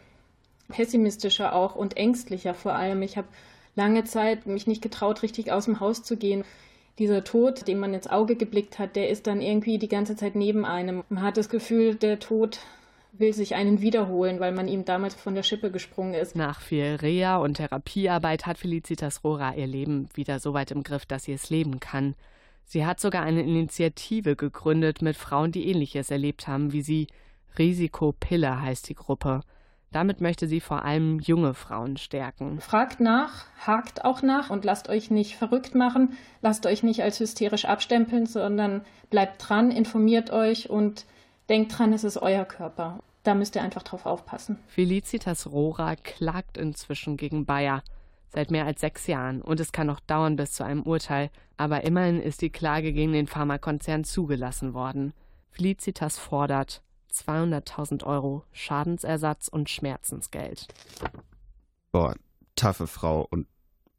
pessimistischer 0.69 1.55
auch 1.55 1.75
und 1.75 1.97
ängstlicher 1.97 2.55
vor 2.55 2.75
allem. 2.75 3.03
Ich 3.03 3.17
habe 3.17 3.29
lange 3.75 4.05
Zeit 4.05 4.47
mich 4.47 4.67
nicht 4.67 4.83
getraut, 4.83 5.23
richtig 5.23 5.53
aus 5.53 5.67
dem 5.67 5.81
Haus 5.81 6.03
zu 6.03 6.17
gehen. 6.17 6.45
Dieser 6.99 7.25
Tod, 7.25 7.69
den 7.69 7.79
man 7.79 7.93
ins 7.93 8.07
Auge 8.07 8.37
geblickt 8.37 8.79
hat, 8.79 8.97
der 8.97 9.11
ist 9.11 9.27
dann 9.27 9.41
irgendwie 9.41 9.79
die 9.79 9.89
ganze 9.89 10.17
Zeit 10.17 10.35
neben 10.35 10.65
einem. 10.65 11.05
Man 11.09 11.23
hat 11.23 11.37
das 11.37 11.49
Gefühl, 11.49 11.95
der 11.95 12.19
Tod 12.19 12.59
will 13.13 13.33
sich 13.33 13.55
einen 13.55 13.81
wiederholen, 13.81 14.41
weil 14.41 14.53
man 14.53 14.69
ihm 14.69 14.85
damals 14.85 15.15
von 15.15 15.35
der 15.35 15.43
Schippe 15.43 15.71
gesprungen 15.71 16.15
ist. 16.15 16.37
Nach 16.37 16.61
viel 16.61 16.97
Reha 17.01 17.37
und 17.37 17.55
Therapiearbeit 17.55 18.47
hat 18.47 18.59
Felicitas 18.59 19.25
Rohrer 19.25 19.57
ihr 19.57 19.67
Leben 19.67 20.09
wieder 20.15 20.39
so 20.39 20.55
weit 20.55 20.71
im 20.71 20.83
Griff, 20.83 21.07
dass 21.07 21.25
sie 21.25 21.33
es 21.33 21.51
leben 21.51 21.81
kann. 21.81 22.15
Sie 22.65 22.85
hat 22.85 23.01
sogar 23.01 23.23
eine 23.23 23.43
Initiative 23.43 24.37
gegründet 24.37 25.01
mit 25.03 25.17
Frauen, 25.17 25.53
die 25.53 25.69
ähnliches 25.69 26.11
erlebt 26.11 26.49
haben 26.49 26.73
wie 26.73 26.83
sie. 26.83 27.07
Risikopille 27.59 28.61
heißt 28.61 28.89
die 28.89 28.95
Gruppe. 28.95 29.41
Damit 29.93 30.21
möchte 30.21 30.47
sie 30.47 30.61
vor 30.61 30.85
allem 30.85 31.21
junge 31.21 31.55
Frauen 31.55 31.97
stärken. 31.97 32.61
Fragt 32.61 33.01
nach, 33.01 33.47
hakt 33.67 34.05
auch 34.05 34.21
nach 34.21 34.51
und 34.51 34.65
lasst 34.65 34.89
euch 34.89 35.11
nicht 35.11 35.37
verrückt 35.37 35.75
machen, 35.75 36.19
lasst 36.43 36.67
euch 36.67 36.83
nicht 36.83 37.03
als 37.03 37.21
hysterisch 37.21 37.65
abstempeln, 37.65 38.27
sondern 38.27 38.83
bleibt 39.11 39.49
dran, 39.49 39.71
informiert 39.71 40.31
euch 40.31 40.69
und 40.69 41.07
denkt 41.49 41.79
dran, 41.79 41.93
es 41.93 42.05
ist 42.05 42.19
euer 42.19 42.45
Körper. 42.45 42.99
Da 43.23 43.35
müsst 43.35 43.57
ihr 43.57 43.63
einfach 43.63 43.83
drauf 43.83 44.07
aufpassen. 44.07 44.59
Felicitas 44.69 45.51
Rohrer 45.51 45.97
klagt 45.97 46.59
inzwischen 46.59 47.17
gegen 47.17 47.47
Bayer 47.47 47.83
seit 48.29 48.51
mehr 48.51 48.67
als 48.67 48.81
sechs 48.81 49.07
Jahren 49.07 49.41
und 49.41 49.61
es 49.61 49.73
kann 49.73 49.87
noch 49.87 50.01
dauern 50.01 50.37
bis 50.37 50.53
zu 50.53 50.65
einem 50.65 50.83
Urteil, 50.83 51.31
aber 51.57 51.85
immerhin 51.85 52.21
ist 52.21 52.43
die 52.43 52.51
Klage 52.51 52.93
gegen 52.93 53.13
den 53.13 53.27
Pharmakonzern 53.27 54.05
zugelassen 54.05 54.75
worden. 54.75 55.15
Felicitas 55.51 56.19
fordert 56.19 56.83
200.000 57.17 58.05
Euro 58.05 58.45
Schadensersatz 58.53 59.49
und 59.49 59.71
Schmerzensgeld. 59.71 60.69
Boah, 61.93 62.15
taffe 62.55 62.87
Frau 62.87 63.27
und 63.31 63.47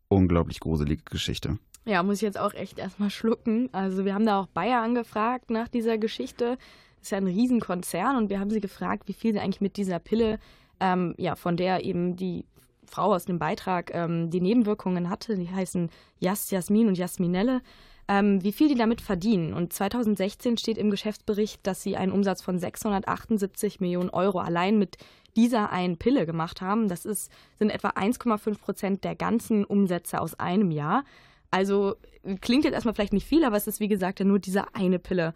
unglaublich 0.08 0.60
gruselige 0.60 1.04
Geschichte. 1.04 1.58
Ja, 1.86 2.04
muss 2.04 2.18
ich 2.18 2.22
jetzt 2.22 2.40
auch 2.40 2.54
echt 2.54 2.80
erstmal 2.80 3.10
schlucken. 3.10 3.70
Also 3.72 4.04
wir 4.04 4.14
haben 4.14 4.26
da 4.26 4.42
auch 4.42 4.48
Bayer 4.48 4.82
angefragt 4.82 5.50
nach 5.50 5.70
dieser 5.70 5.98
Geschichte. 5.98 6.58
Das 6.98 7.04
ist 7.08 7.12
ja 7.12 7.18
ein 7.18 7.28
Riesenkonzern 7.28 8.18
und 8.18 8.30
wir 8.30 8.40
haben 8.40 8.50
sie 8.50 8.60
gefragt, 8.60 9.08
wie 9.08 9.14
viel 9.14 9.34
sie 9.34 9.40
eigentlich 9.40 9.62
mit 9.62 9.78
dieser 9.78 10.00
Pille, 10.00 10.40
ähm, 10.80 11.16
ja, 11.18 11.36
von 11.36 11.56
der 11.56 11.86
eben 11.86 12.18
die 12.18 12.46
Frau 12.86 13.14
aus 13.14 13.26
dem 13.26 13.40
Beitrag 13.40 13.94
ähm, 13.94 14.30
die 14.30 14.42
Nebenwirkungen 14.42 15.10
hatte, 15.10 15.38
die 15.38 15.50
heißen 15.50 15.90
Jas, 16.20 16.52
Jasmin 16.52 16.88
und 16.88 16.98
Jasminelle, 16.98 17.62
ähm, 18.08 18.44
wie 18.44 18.52
viel 18.52 18.70
die 18.70 18.76
damit 18.76 19.02
verdienen. 19.02 19.54
Und 19.54 19.74
2016 19.74 20.58
steht 20.58 20.78
im 20.78 20.90
Geschäftsbericht, 20.90 21.66
dass 21.66 21.84
sie 21.84 21.98
einen 21.98 22.12
Umsatz 22.12 22.42
von 22.42 22.60
678 22.60 23.80
Millionen 23.80 24.10
Euro 24.10 24.40
allein 24.40 24.80
mit 24.80 24.98
dieser 25.36 25.72
einen 25.72 25.98
Pille 25.98 26.26
gemacht 26.26 26.62
haben. 26.62 26.88
Das 26.88 27.06
ist, 27.06 27.32
sind 27.60 27.70
etwa 27.70 27.90
1,5 27.90 28.60
Prozent 28.60 29.04
der 29.04 29.16
ganzen 29.16 29.66
Umsätze 29.66 30.20
aus 30.20 30.40
einem 30.40 30.72
Jahr. 30.72 31.04
Also 31.52 31.96
klingt 32.42 32.66
jetzt 32.66 32.74
erstmal 32.74 32.94
vielleicht 32.94 33.14
nicht 33.14 33.28
viel, 33.28 33.46
aber 33.46 33.56
es 33.56 33.68
ist 33.68 33.80
wie 33.80 33.88
gesagt 33.88 34.20
ja 34.20 34.26
nur 34.26 34.40
diese 34.40 34.74
eine 34.76 35.00
Pille. 35.00 35.34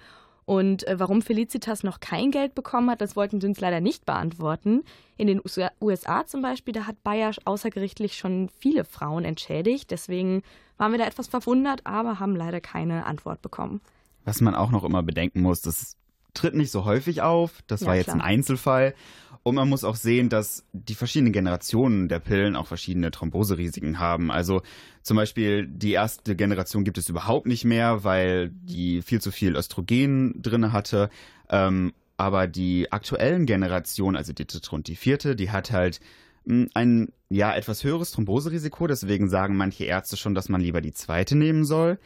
Und 0.51 0.85
äh, 0.85 0.99
warum 0.99 1.21
Felicitas 1.21 1.81
noch 1.81 2.01
kein 2.01 2.29
Geld 2.29 2.55
bekommen 2.55 2.89
hat, 2.89 2.99
das 2.99 3.15
wollten 3.15 3.39
sie 3.39 3.47
uns 3.47 3.61
leider 3.61 3.79
nicht 3.79 4.05
beantworten. 4.05 4.83
In 5.15 5.27
den 5.27 5.39
USA- 5.39 6.25
zum 6.27 6.41
Beispiel, 6.41 6.73
da 6.73 6.87
hat 6.87 7.01
Bayer 7.03 7.31
außergerichtlich 7.45 8.17
schon 8.17 8.49
viele 8.59 8.83
Frauen 8.83 9.23
entschädigt. 9.23 9.91
Deswegen 9.91 10.41
waren 10.75 10.91
wir 10.91 10.99
da 10.99 11.05
etwas 11.05 11.29
verwundert, 11.29 11.85
aber 11.85 12.19
haben 12.19 12.35
leider 12.35 12.59
keine 12.59 13.05
Antwort 13.05 13.41
bekommen. 13.41 13.79
Was 14.25 14.41
man 14.41 14.53
auch 14.53 14.71
noch 14.71 14.83
immer 14.83 15.03
bedenken 15.03 15.41
muss, 15.41 15.61
das 15.61 15.95
tritt 16.33 16.55
nicht 16.55 16.71
so 16.71 16.85
häufig 16.85 17.21
auf. 17.21 17.61
Das 17.67 17.81
Ja, 17.81 17.87
war 17.87 17.95
jetzt 17.95 18.05
klar. 18.05 18.17
ein 18.17 18.21
Einzelfall. 18.21 18.93
Und 19.43 19.55
man 19.55 19.67
muss 19.69 19.83
auch 19.83 19.95
sehen, 19.95 20.29
dass 20.29 20.65
die 20.71 20.93
verschiedenen 20.93 21.33
Generationen 21.33 22.07
der 22.09 22.19
Pillen 22.19 22.55
auch 22.55 22.67
verschiedene 22.67 23.09
Thromboserisiken 23.09 23.97
haben. 23.97 24.29
Also 24.31 24.61
zum 25.01 25.17
Beispiel 25.17 25.65
die 25.67 25.93
erste 25.93 26.35
Generation 26.35 26.83
gibt 26.83 26.99
es 26.99 27.09
überhaupt 27.09 27.47
nicht 27.47 27.65
mehr, 27.65 28.03
weil 28.03 28.49
die 28.51 29.01
viel 29.01 29.19
zu 29.19 29.31
viel 29.31 29.55
Östrogen 29.55 30.39
drin 30.41 30.71
hatte. 30.71 31.09
Ähm, 31.49 31.93
aber 32.17 32.45
die 32.47 32.91
aktuellen 32.91 33.47
Generationen, 33.47 34.15
also 34.15 34.31
die 34.31 34.45
dritte 34.45 34.69
und 34.75 34.87
die 34.87 34.95
vierte, 34.95 35.35
die 35.35 35.49
hat 35.49 35.71
halt 35.71 36.01
mh, 36.45 36.67
ein 36.75 37.11
ja 37.29 37.55
etwas 37.55 37.83
höheres 37.83 38.11
Thromboserisiko. 38.11 38.85
Deswegen 38.85 39.27
sagen 39.27 39.57
manche 39.57 39.85
Ärzte 39.85 40.17
schon, 40.17 40.35
dass 40.35 40.49
man 40.49 40.61
lieber 40.61 40.81
die 40.81 40.93
zweite 40.93 41.35
nehmen 41.35 41.65
soll 41.65 41.97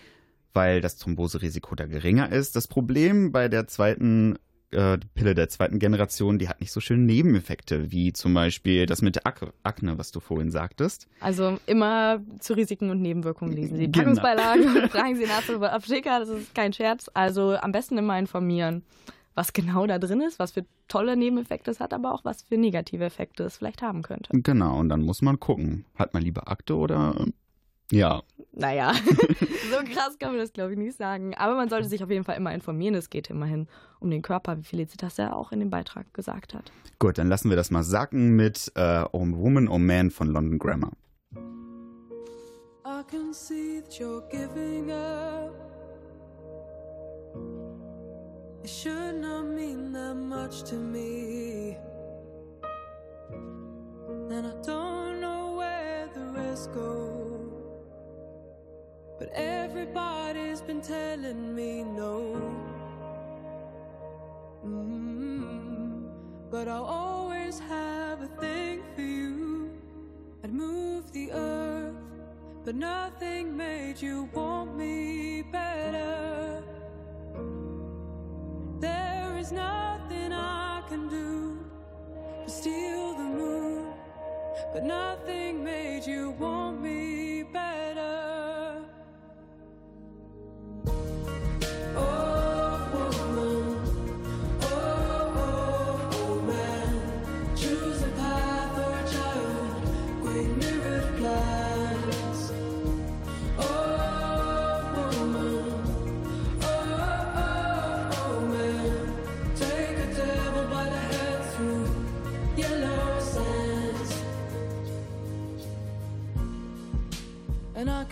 weil 0.55 0.81
das 0.81 0.97
Thromboserisiko 0.97 1.75
da 1.75 1.85
geringer 1.85 2.31
ist. 2.31 2.55
Das 2.55 2.67
Problem 2.67 3.31
bei 3.31 3.47
der 3.49 3.67
zweiten 3.67 4.37
äh, 4.71 4.97
Pille 5.13 5.35
der 5.35 5.47
zweiten 5.49 5.79
Generation, 5.79 6.39
die 6.39 6.49
hat 6.49 6.59
nicht 6.59 6.71
so 6.71 6.79
schöne 6.79 7.03
Nebeneffekte, 7.03 7.91
wie 7.91 8.13
zum 8.13 8.33
Beispiel 8.33 8.85
das 8.87 9.01
mit 9.01 9.15
der 9.15 9.27
Ak 9.27 9.53
Akne, 9.63 9.97
was 9.97 10.11
du 10.11 10.19
vorhin 10.19 10.51
sagtest. 10.51 11.07
Also 11.19 11.59
immer 11.65 12.19
zu 12.39 12.53
Risiken 12.53 12.89
und 12.89 13.01
Nebenwirkungen 13.01 13.53
lesen 13.53 13.77
Sie 13.77 13.87
die 13.87 13.91
Genau. 13.91 14.15
Packungsbeilage 14.15 14.63
und 14.83 14.91
fragen 14.91 15.15
Sie 15.15 15.25
nach 15.25 15.47
über 15.49 15.71
Apotheker, 15.71 16.19
das 16.19 16.29
ist 16.29 16.55
kein 16.55 16.73
Scherz. 16.73 17.09
Also 17.13 17.55
am 17.55 17.71
besten 17.71 17.97
immer 17.97 18.17
informieren, 18.17 18.83
was 19.35 19.53
genau 19.53 19.85
da 19.85 19.99
drin 19.99 20.21
ist, 20.21 20.39
was 20.39 20.51
für 20.53 20.65
tolle 20.87 21.15
Nebeneffekte 21.15 21.69
es 21.71 21.79
hat, 21.79 21.93
aber 21.93 22.13
auch 22.13 22.25
was 22.25 22.41
für 22.41 22.57
negative 22.57 23.03
Effekte 23.03 23.43
es 23.43 23.57
vielleicht 23.57 23.81
haben 23.81 24.01
könnte. 24.01 24.29
Genau, 24.33 24.79
und 24.79 24.89
dann 24.89 25.01
muss 25.03 25.21
man 25.21 25.39
gucken, 25.39 25.85
hat 25.95 26.13
man 26.13 26.23
lieber 26.23 26.49
Akte 26.49 26.75
oder 26.75 27.15
ähm, 27.19 27.33
ja, 27.91 28.23
Naja, 28.53 28.93
so 29.69 29.77
krass 29.93 30.17
kann 30.19 30.31
man 30.31 30.39
das 30.39 30.53
glaube 30.53 30.73
ich 30.73 30.77
nicht 30.77 30.97
sagen. 30.97 31.35
Aber 31.35 31.55
man 31.55 31.69
sollte 31.69 31.87
sich 31.87 32.03
auf 32.03 32.09
jeden 32.09 32.23
Fall 32.23 32.37
immer 32.37 32.53
informieren. 32.53 32.95
Es 32.95 33.09
geht 33.09 33.29
immerhin 33.29 33.67
um 33.99 34.09
den 34.09 34.21
Körper, 34.21 34.57
wie 34.57 34.63
Felicitas 34.63 35.17
ja 35.17 35.33
auch 35.33 35.51
in 35.51 35.59
dem 35.59 35.69
Beitrag 35.69 36.13
gesagt 36.13 36.53
hat. 36.53 36.71
gut, 36.99 37.17
dann 37.17 37.27
lassen 37.27 37.49
wir 37.49 37.57
das 37.57 37.71
mal 37.71 37.83
sacken 37.83 38.35
mit 38.35 38.71
äh, 38.75 39.03
Oh 39.11 39.25
Woman, 39.27 39.67
Oh 39.67 39.77
Man 39.77 40.09
von 40.11 40.27
London 40.29 40.57
Grammar. 40.59 40.91
I 42.87 43.01
can 43.09 43.33
see 43.33 43.81
that 43.81 43.99
you're 43.99 44.23
giving 44.31 44.91
up. 44.91 45.53
It 48.63 48.69
should 48.69 49.21
not 49.21 49.45
mean 49.45 49.91
that 49.93 50.15
much 50.15 50.63
to 50.69 50.75
me. 50.75 51.75
And 54.31 54.47
I 54.47 54.53
don't 54.65 55.19
know 55.19 55.55
where 55.57 56.07
the 56.15 56.39
rest 56.39 56.71
go. 56.73 57.14
But 59.19 59.31
everybody's 59.33 60.61
been 60.61 60.81
telling 60.81 61.55
me 61.55 61.83
no. 61.83 62.35
Mm, 64.65 66.09
But 66.51 66.67
I'll 66.67 66.85
always 66.85 67.59
have 67.59 68.21
a 68.23 68.27
thing 68.41 68.83
for 68.95 69.01
you. 69.01 69.71
I'd 70.43 70.53
move 70.53 71.11
the 71.13 71.31
earth, 71.31 71.95
but 72.65 72.75
nothing 72.75 73.57
made 73.57 74.01
you 74.01 74.29
want 74.33 74.77
me 74.77 75.43
better. 75.43 76.63
There 78.79 79.37
is 79.37 79.51
nothing 79.51 80.33
I 80.33 80.83
can 80.89 81.09
do 81.09 81.59
to 82.45 82.49
steal 82.51 83.15
the 83.15 83.23
moon, 83.23 83.93
but 84.73 84.83
nothing 84.83 85.63
made 85.63 86.05
you 86.07 86.31
want 86.39 86.64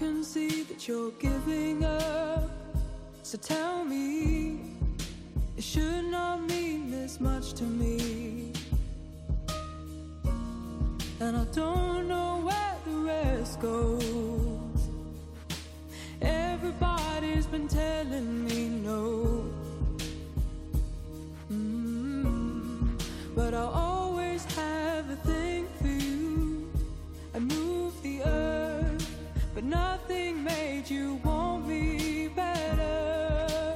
can 0.04 0.22
see 0.22 0.64
that 0.64 0.86
you're 0.86 1.12
giving 1.12 1.86
up. 1.86 2.50
So 3.24 3.38
tell 3.38 3.86
me, 3.86 4.60
it 5.56 5.64
should 5.64 6.06
not 6.18 6.42
mean 6.42 6.92
this 6.92 7.22
much 7.22 7.54
to 7.54 7.64
me. 7.64 8.52
And 11.22 11.38
I 11.38 11.46
don't 11.54 12.10
know 12.10 12.42
where 12.48 12.76
the 12.88 12.96
rest 13.12 13.62
goes. 13.62 14.82
Everybody's 16.22 17.46
been 17.46 17.70
telling 17.70 18.44
me 18.44 18.68
no. 18.90 19.46
Mm, 21.50 23.00
But 23.36 23.54
I'll 23.54 23.83
nothing 29.74 30.44
made 30.44 30.90
you 30.90 31.20
want 31.24 31.68
me 31.68 32.28
better. 32.28 33.76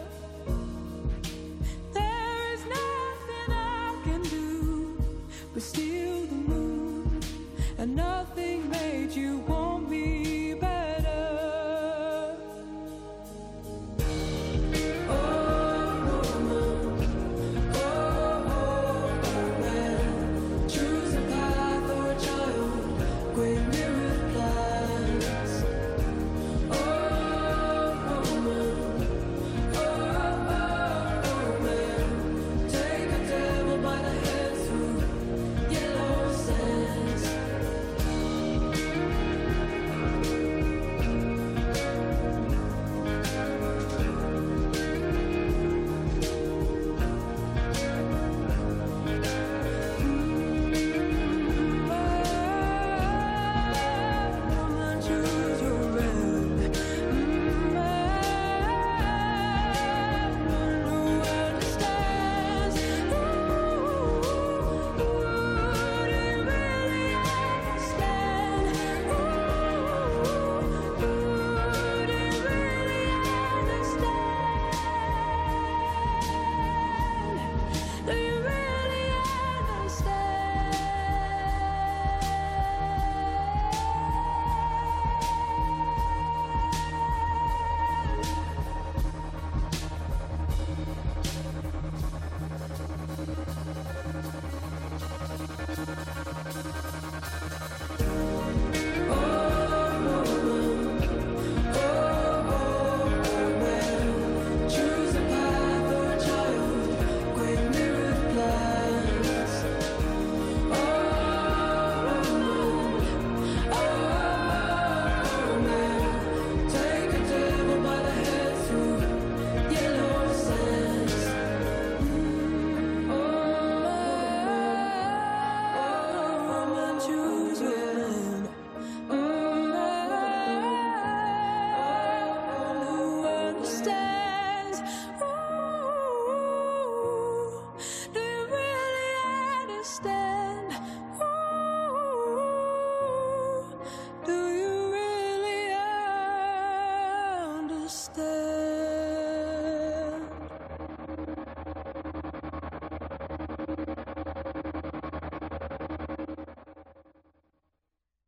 There 1.93 2.53
is 2.53 2.62
nothing 2.79 3.49
I 3.49 3.95
can 4.05 4.21
do 4.23 4.97
but 5.53 5.63
steal 5.63 6.25
the 6.33 6.41
moon, 6.51 7.21
and 7.79 7.95
nothing 7.95 8.69
made 8.69 9.12
you 9.12 9.38
want 9.39 9.56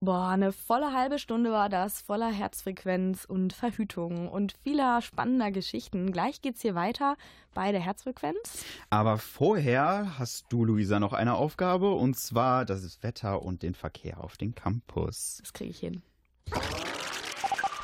Boah, 0.10 0.30
eine 0.30 0.52
volle 0.52 0.91
halbe 0.91 1.19
Stunde 1.19 1.52
war 1.52 1.69
das, 1.69 2.02
voller 2.02 2.32
Herzfrequenz 2.32 3.26
und 3.26 3.54
Verhütung 3.54 4.28
und 4.28 4.56
vieler 4.63 5.04
spannender 5.04 5.52
Geschichten. 5.52 6.12
Gleich 6.12 6.41
geht's 6.41 6.63
hier 6.63 6.74
weiter 6.74 7.15
bei 7.54 7.72
der 7.72 7.80
Herzfrequenz. 7.80 8.65
Aber 8.89 9.19
vorher 9.19 10.17
hast 10.17 10.48
du, 10.50 10.65
Luisa, 10.65 11.00
noch 11.00 11.13
eine 11.13 11.36
Aufgabe 11.36 11.91
und 11.91 12.17
zwar 12.17 12.65
das 12.65 13.04
Wetter 13.04 13.43
und 13.43 13.62
den 13.62 13.76
Verkehr 13.76 14.24
auf 14.24 14.36
dem 14.36 14.56
Campus. 14.56 15.38
Das 15.41 15.54
kriege 15.54 15.69
ich 15.69 15.80
hin. 15.80 16.02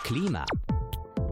Klima. 0.04 0.46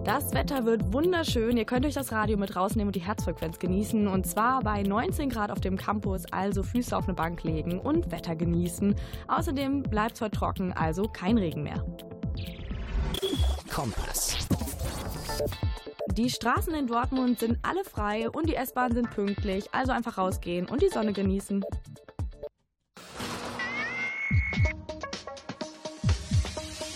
Das 0.06 0.34
Wetter 0.34 0.66
wird 0.66 0.92
wunderschön. 0.92 1.56
Ihr 1.56 1.64
könnt 1.64 1.86
euch 1.86 1.94
das 1.94 2.12
Radio 2.12 2.38
mit 2.38 2.58
rausnehmen 2.58 2.90
und 2.90 2.96
die 2.96 3.02
Herzfrequenz 3.02 3.58
genießen. 3.58 4.10
Und 4.10 4.28
zwar 4.28 4.62
bei 4.62 4.84
19 4.84 5.30
Grad 5.30 5.50
auf 5.50 5.62
dem 5.62 5.78
Campus, 5.78 6.26
also 6.30 6.62
Füße 6.62 6.96
auf 6.96 7.06
eine 7.06 7.14
Bank 7.14 7.44
legen 7.44 7.80
und 7.80 8.12
Wetter 8.12 8.36
genießen. 8.36 8.96
Außerdem 9.30 9.82
bleibt 9.84 10.16
es 10.16 10.22
heute 10.22 10.38
trocken, 10.38 10.74
also 10.74 11.04
kein 11.04 11.38
Regen 11.38 11.64
mehr. 11.64 11.86
Kompass. 13.72 14.46
Die 16.12 16.30
Straßen 16.30 16.76
in 16.76 16.88
Dortmund 16.88 17.40
sind 17.40 17.60
alle 17.62 17.86
frei 17.86 18.30
und 18.30 18.50
die 18.50 18.56
S-Bahnen 18.56 18.96
sind 18.96 19.10
pünktlich. 19.10 19.70
Also 19.72 19.94
einfach 19.94 20.18
rausgehen 20.18 20.68
und 20.68 20.82
die 20.82 20.90
Sonne 20.90 21.14
genießen. 21.14 21.64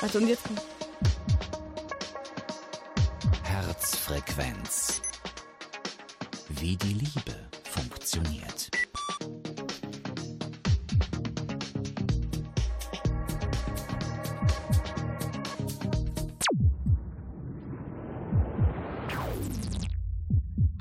Also 0.01 0.19
und 0.19 0.27
jetzt 0.27 0.49
Herzfrequenz. 3.87 5.01
Wie 6.49 6.75
die 6.75 6.91
Liebe 6.91 7.47
funktioniert. 7.71 8.69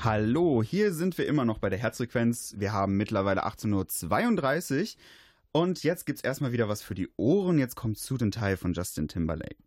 Hallo, 0.01 0.65
hier 0.65 0.93
sind 0.93 1.17
wir 1.17 1.29
immer 1.29 1.45
noch 1.45 1.59
bei 1.59 1.71
der 1.71 1.79
Herzfrequenz. 1.79 2.57
Wir 2.59 2.73
haben 2.73 2.97
mittlerweile 2.97 3.47
18.32 3.47 4.81
Uhr. 4.81 4.89
Und 5.53 5.85
jetzt 5.85 6.07
gibt's 6.07 6.23
erstmal 6.23 6.51
wieder 6.51 6.69
was 6.69 6.83
für 6.83 6.97
die 6.97 7.09
Ohren. 7.17 7.61
Jetzt 7.61 7.77
kommt 7.77 7.99
zu 7.99 8.17
dem 8.17 8.33
Teil 8.33 8.57
von 8.57 8.73
Justin 8.73 9.07
Timberlake. 9.07 9.66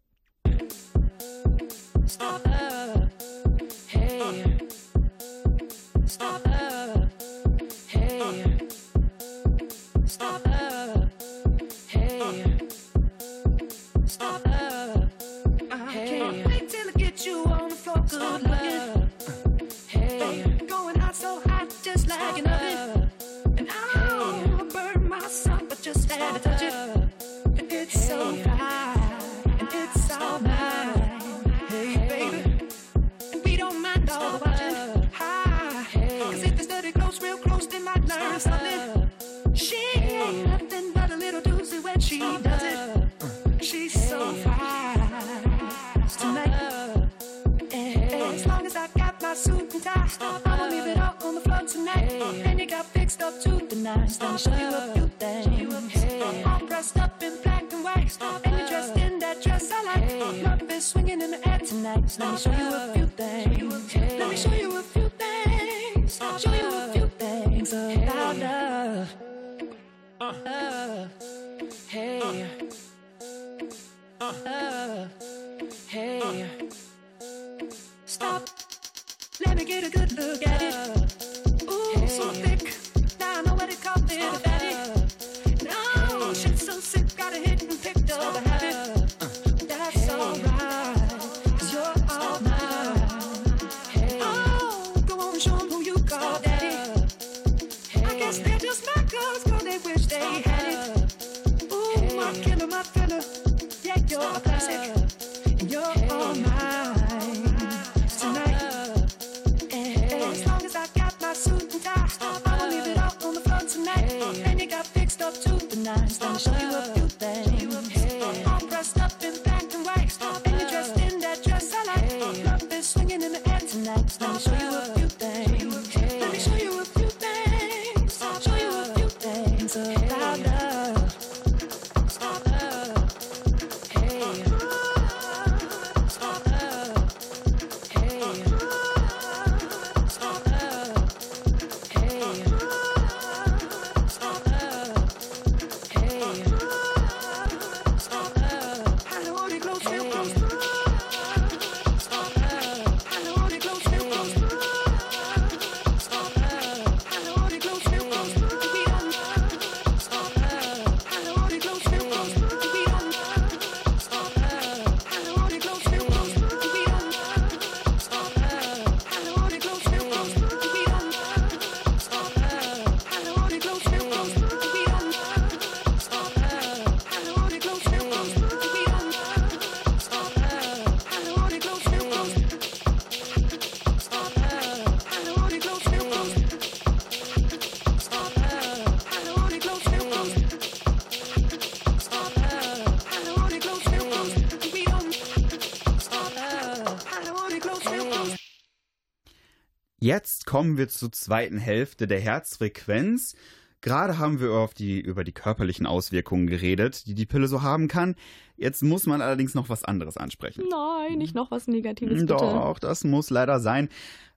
Jetzt 200.00 200.46
kommen 200.46 200.78
wir 200.78 200.88
zur 200.88 201.12
zweiten 201.12 201.58
Hälfte 201.58 202.08
der 202.08 202.22
Herzfrequenz. 202.22 203.36
Gerade 203.82 204.18
haben 204.18 204.40
wir 204.40 204.52
auf 204.54 204.74
die, 204.74 205.00
über 205.00 205.26
die 205.26 205.32
körperlichen 205.34 205.86
Auswirkungen 205.86 206.48
geredet, 206.48 207.06
die 207.06 207.14
die 207.14 207.26
Pille 207.26 207.48
so 207.48 207.62
haben 207.62 207.88
kann. 207.88 208.16
Jetzt 208.56 208.82
muss 208.82 209.06
man 209.06 209.22
allerdings 209.22 209.56
noch 209.56 209.68
was 209.68 209.84
anderes 209.84 210.18
ansprechen. 210.18 210.64
Nein, 210.70 211.18
nicht 211.18 211.36
noch 211.36 211.52
was 211.52 211.68
Negatives. 211.68 212.20
Hm, 212.20 212.28
bitte. 212.28 212.40
Doch, 212.40 212.80
das 212.80 213.04
muss 213.04 213.30
leider 213.30 213.60
sein. 213.60 213.90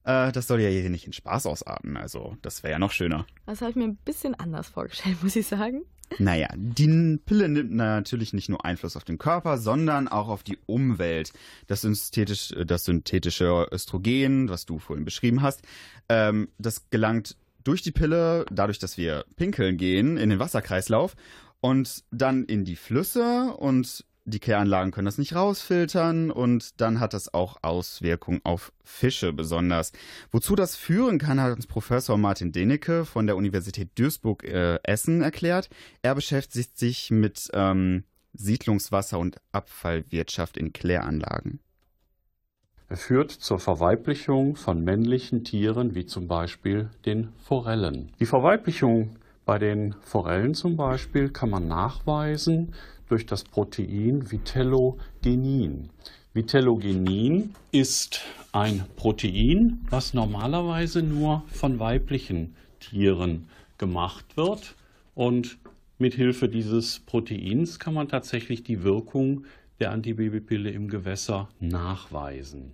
Äh, 0.04 0.32
das 0.32 0.48
soll 0.48 0.60
ja 0.60 0.68
hier 0.68 0.90
nicht 0.90 1.06
in 1.06 1.12
Spaß 1.12 1.46
ausarten. 1.46 1.96
Also, 1.96 2.36
das 2.42 2.62
wäre 2.62 2.72
ja 2.72 2.78
noch 2.78 2.92
schöner. 2.92 3.26
Das 3.46 3.60
habe 3.60 3.70
ich 3.70 3.76
mir 3.76 3.84
ein 3.84 3.96
bisschen 3.96 4.34
anders 4.34 4.68
vorgestellt, 4.68 5.16
muss 5.22 5.36
ich 5.36 5.46
sagen. 5.46 5.82
Naja, 6.18 6.48
die 6.56 7.18
Pille 7.24 7.48
nimmt 7.48 7.72
natürlich 7.72 8.32
nicht 8.32 8.48
nur 8.48 8.64
Einfluss 8.64 8.96
auf 8.96 9.04
den 9.04 9.18
Körper, 9.18 9.58
sondern 9.58 10.08
auch 10.08 10.28
auf 10.28 10.42
die 10.42 10.58
Umwelt. 10.66 11.32
Das, 11.66 11.82
synthetisch, 11.82 12.54
das 12.66 12.84
synthetische 12.84 13.68
Östrogen, 13.70 14.48
was 14.48 14.66
du 14.66 14.78
vorhin 14.78 15.04
beschrieben 15.04 15.42
hast, 15.42 15.62
ähm, 16.08 16.48
das 16.58 16.90
gelangt 16.90 17.36
durch 17.64 17.82
die 17.82 17.92
Pille, 17.92 18.44
dadurch, 18.50 18.78
dass 18.78 18.96
wir 18.96 19.24
pinkeln 19.36 19.76
gehen, 19.76 20.16
in 20.16 20.30
den 20.30 20.38
Wasserkreislauf 20.38 21.14
und 21.60 22.02
dann 22.10 22.44
in 22.44 22.64
die 22.64 22.76
Flüsse 22.76 23.54
und 23.56 24.04
die 24.24 24.38
Kläranlagen 24.38 24.92
können 24.92 25.06
das 25.06 25.18
nicht 25.18 25.34
rausfiltern 25.34 26.30
und 26.30 26.80
dann 26.80 27.00
hat 27.00 27.12
das 27.12 27.34
auch 27.34 27.56
Auswirkungen 27.62 28.40
auf 28.44 28.72
Fische 28.84 29.32
besonders. 29.32 29.92
Wozu 30.30 30.54
das 30.54 30.76
führen 30.76 31.18
kann, 31.18 31.40
hat 31.40 31.56
uns 31.56 31.66
Professor 31.66 32.16
Martin 32.18 32.52
Denecke 32.52 33.04
von 33.04 33.26
der 33.26 33.36
Universität 33.36 33.90
Duisburg 33.98 34.44
äh, 34.44 34.78
Essen 34.84 35.22
erklärt. 35.22 35.68
Er 36.02 36.14
beschäftigt 36.14 36.78
sich 36.78 37.10
mit 37.10 37.50
ähm, 37.52 38.04
Siedlungswasser 38.32 39.18
und 39.18 39.38
Abfallwirtschaft 39.50 40.56
in 40.56 40.72
Kläranlagen. 40.72 41.60
Er 42.88 42.96
führt 42.98 43.30
zur 43.30 43.58
Verweiblichung 43.58 44.54
von 44.54 44.84
männlichen 44.84 45.44
Tieren 45.44 45.94
wie 45.94 46.06
zum 46.06 46.28
Beispiel 46.28 46.90
den 47.06 47.32
Forellen. 47.38 48.12
Die 48.20 48.26
Verweiblichung 48.26 49.16
bei 49.44 49.58
den 49.58 49.94
Forellen 50.02 50.54
zum 50.54 50.76
Beispiel 50.76 51.30
kann 51.30 51.50
man 51.50 51.66
nachweisen 51.66 52.74
durch 53.12 53.26
das 53.26 53.44
Protein 53.44 54.30
Vitellogenin. 54.30 55.90
Vitellogenin 56.32 57.54
ist 57.70 58.22
ein 58.52 58.84
Protein, 58.96 59.84
was 59.90 60.14
normalerweise 60.14 61.02
nur 61.02 61.44
von 61.48 61.78
weiblichen 61.78 62.56
Tieren 62.80 63.50
gemacht 63.76 64.38
wird 64.38 64.76
und 65.14 65.58
mit 65.98 66.14
Hilfe 66.14 66.48
dieses 66.48 67.00
Proteins 67.00 67.78
kann 67.78 67.92
man 67.92 68.08
tatsächlich 68.08 68.62
die 68.62 68.82
Wirkung 68.82 69.44
der 69.78 69.90
Antibabypille 69.90 70.70
im 70.70 70.88
Gewässer 70.88 71.50
nachweisen. 71.60 72.72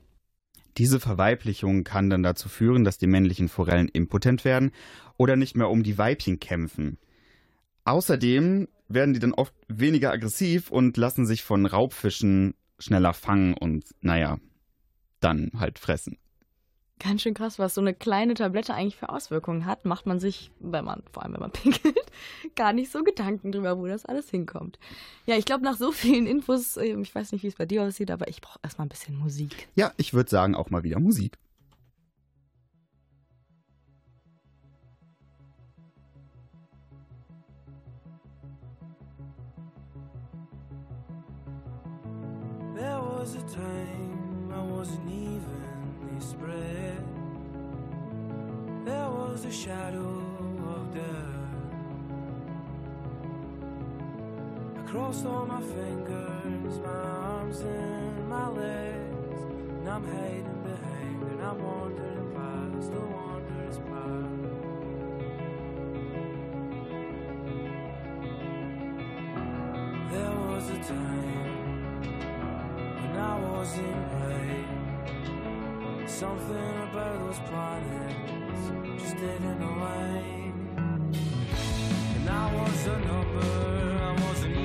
Diese 0.77 1.01
Verweiblichung 1.01 1.83
kann 1.83 2.11
dann 2.11 2.23
dazu 2.23 2.49
führen, 2.49 2.85
dass 2.85 2.97
die 2.97 3.09
männlichen 3.09 3.49
Forellen 3.49 3.89
impotent 3.89 4.45
werden 4.45 4.71
oder 5.17 5.35
nicht 5.35 5.57
mehr 5.57 5.69
um 5.69 5.83
die 5.83 5.99
Weibchen 5.99 6.39
kämpfen. 6.39 6.97
Außerdem 7.85 8.69
werden 8.89 9.15
die 9.15 9.21
dann 9.21 9.35
oft 9.35 9.55
weniger 9.69 10.11
aggressiv 10.13 10.71
und 10.71 10.97
lassen 10.97 11.27
sich 11.27 11.43
von 11.43 11.67
Raubfischen 11.67 12.55
schneller 12.79 13.13
fangen 13.13 13.55
und, 13.55 13.85
naja, 14.01 14.39
dann 15.21 15.51
halt 15.59 15.79
fressen. 15.79 16.17
Ganz 17.01 17.23
schön 17.23 17.35
krass, 17.35 17.61
was 17.61 17.75
so 17.75 17.81
eine 17.81 17.95
kleine 17.95 18.35
Tablette 18.35 18.75
eigentlich 18.75 18.97
für 18.97 19.09
Auswirkungen 19.09 19.67
hat, 19.67 19.85
macht 19.85 20.07
man 20.07 20.19
sich, 20.19 20.51
wenn 20.59 20.85
man, 20.85 21.05
vor 21.13 21.23
allem 21.23 21.35
wenn 21.35 21.41
man 21.41 21.51
pinkelt, 21.53 21.97
gar 22.57 22.73
nicht 22.73 22.91
so 22.91 23.05
Gedanken 23.05 23.53
drüber, 23.53 23.79
wo 23.79 23.87
das 23.87 24.05
alles 24.05 24.31
hinkommt. 24.31 24.79
Ja, 25.27 25.37
ich 25.37 25.45
glaube, 25.45 25.65
nach 25.65 25.77
so 25.77 25.93
vielen 25.93 26.27
Infos, 26.27 26.77
ähm, 26.77 27.03
ich 27.03 27.15
weiß 27.15 27.31
nicht, 27.33 27.45
wie 27.45 27.49
es 27.49 27.55
bei 27.55 27.67
dir 27.67 27.85
aussieht, 27.85 28.11
aber 28.11 28.27
ich 28.29 28.41
brauche 28.41 28.59
erstmal 28.63 28.87
ein 28.87 28.91
bisschen 28.91 29.17
Musik. 29.17 29.69
Ja, 29.77 29.93
ich 29.97 30.13
würde 30.13 30.31
sagen, 30.31 30.57
auch 30.57 30.71
mal 30.71 30.83
wieder 30.83 30.99
Musik. 30.99 31.39
Was 43.19 43.35
a 43.35 43.43
time 43.53 44.53
I 44.55 44.63
wasn't 44.63 45.11
evenly 45.11 46.21
spread. 46.21 47.03
There 48.85 49.11
was 49.11 49.45
a 49.45 49.51
shadow 49.51 50.23
of 50.75 50.95
death. 50.95 51.59
I 54.79 54.83
crossed 54.89 55.27
all 55.27 55.47
my 55.47 55.61
fingers, 55.61 56.79
my 56.79 56.91
arms 56.91 57.61
and 57.61 58.29
my 58.29 58.49
legs. 58.51 59.41
And 59.79 59.89
I'm 59.89 60.05
hiding 60.05 60.63
behind 60.63 61.23
and 61.23 61.43
I'm 61.43 61.61
wandering 61.61 62.31
past 62.39 62.93
the 62.93 63.01
wanderer's 63.01 63.79
path. 63.89 64.47
There 70.13 70.37
was 70.51 70.71
a 70.71 70.79
time 70.85 71.38
wasn't 73.47 74.13
right. 74.13 74.67
Something 76.07 76.75
about 76.89 77.19
those 77.21 77.41
planets 77.51 78.65
just 79.03 79.17
didn't 79.17 79.63
align. 79.63 80.53
And 82.17 82.29
I 82.29 82.55
was 82.55 82.87
a 82.87 82.99
number, 83.01 83.51
I 84.03 84.13
wasn't 84.27 84.58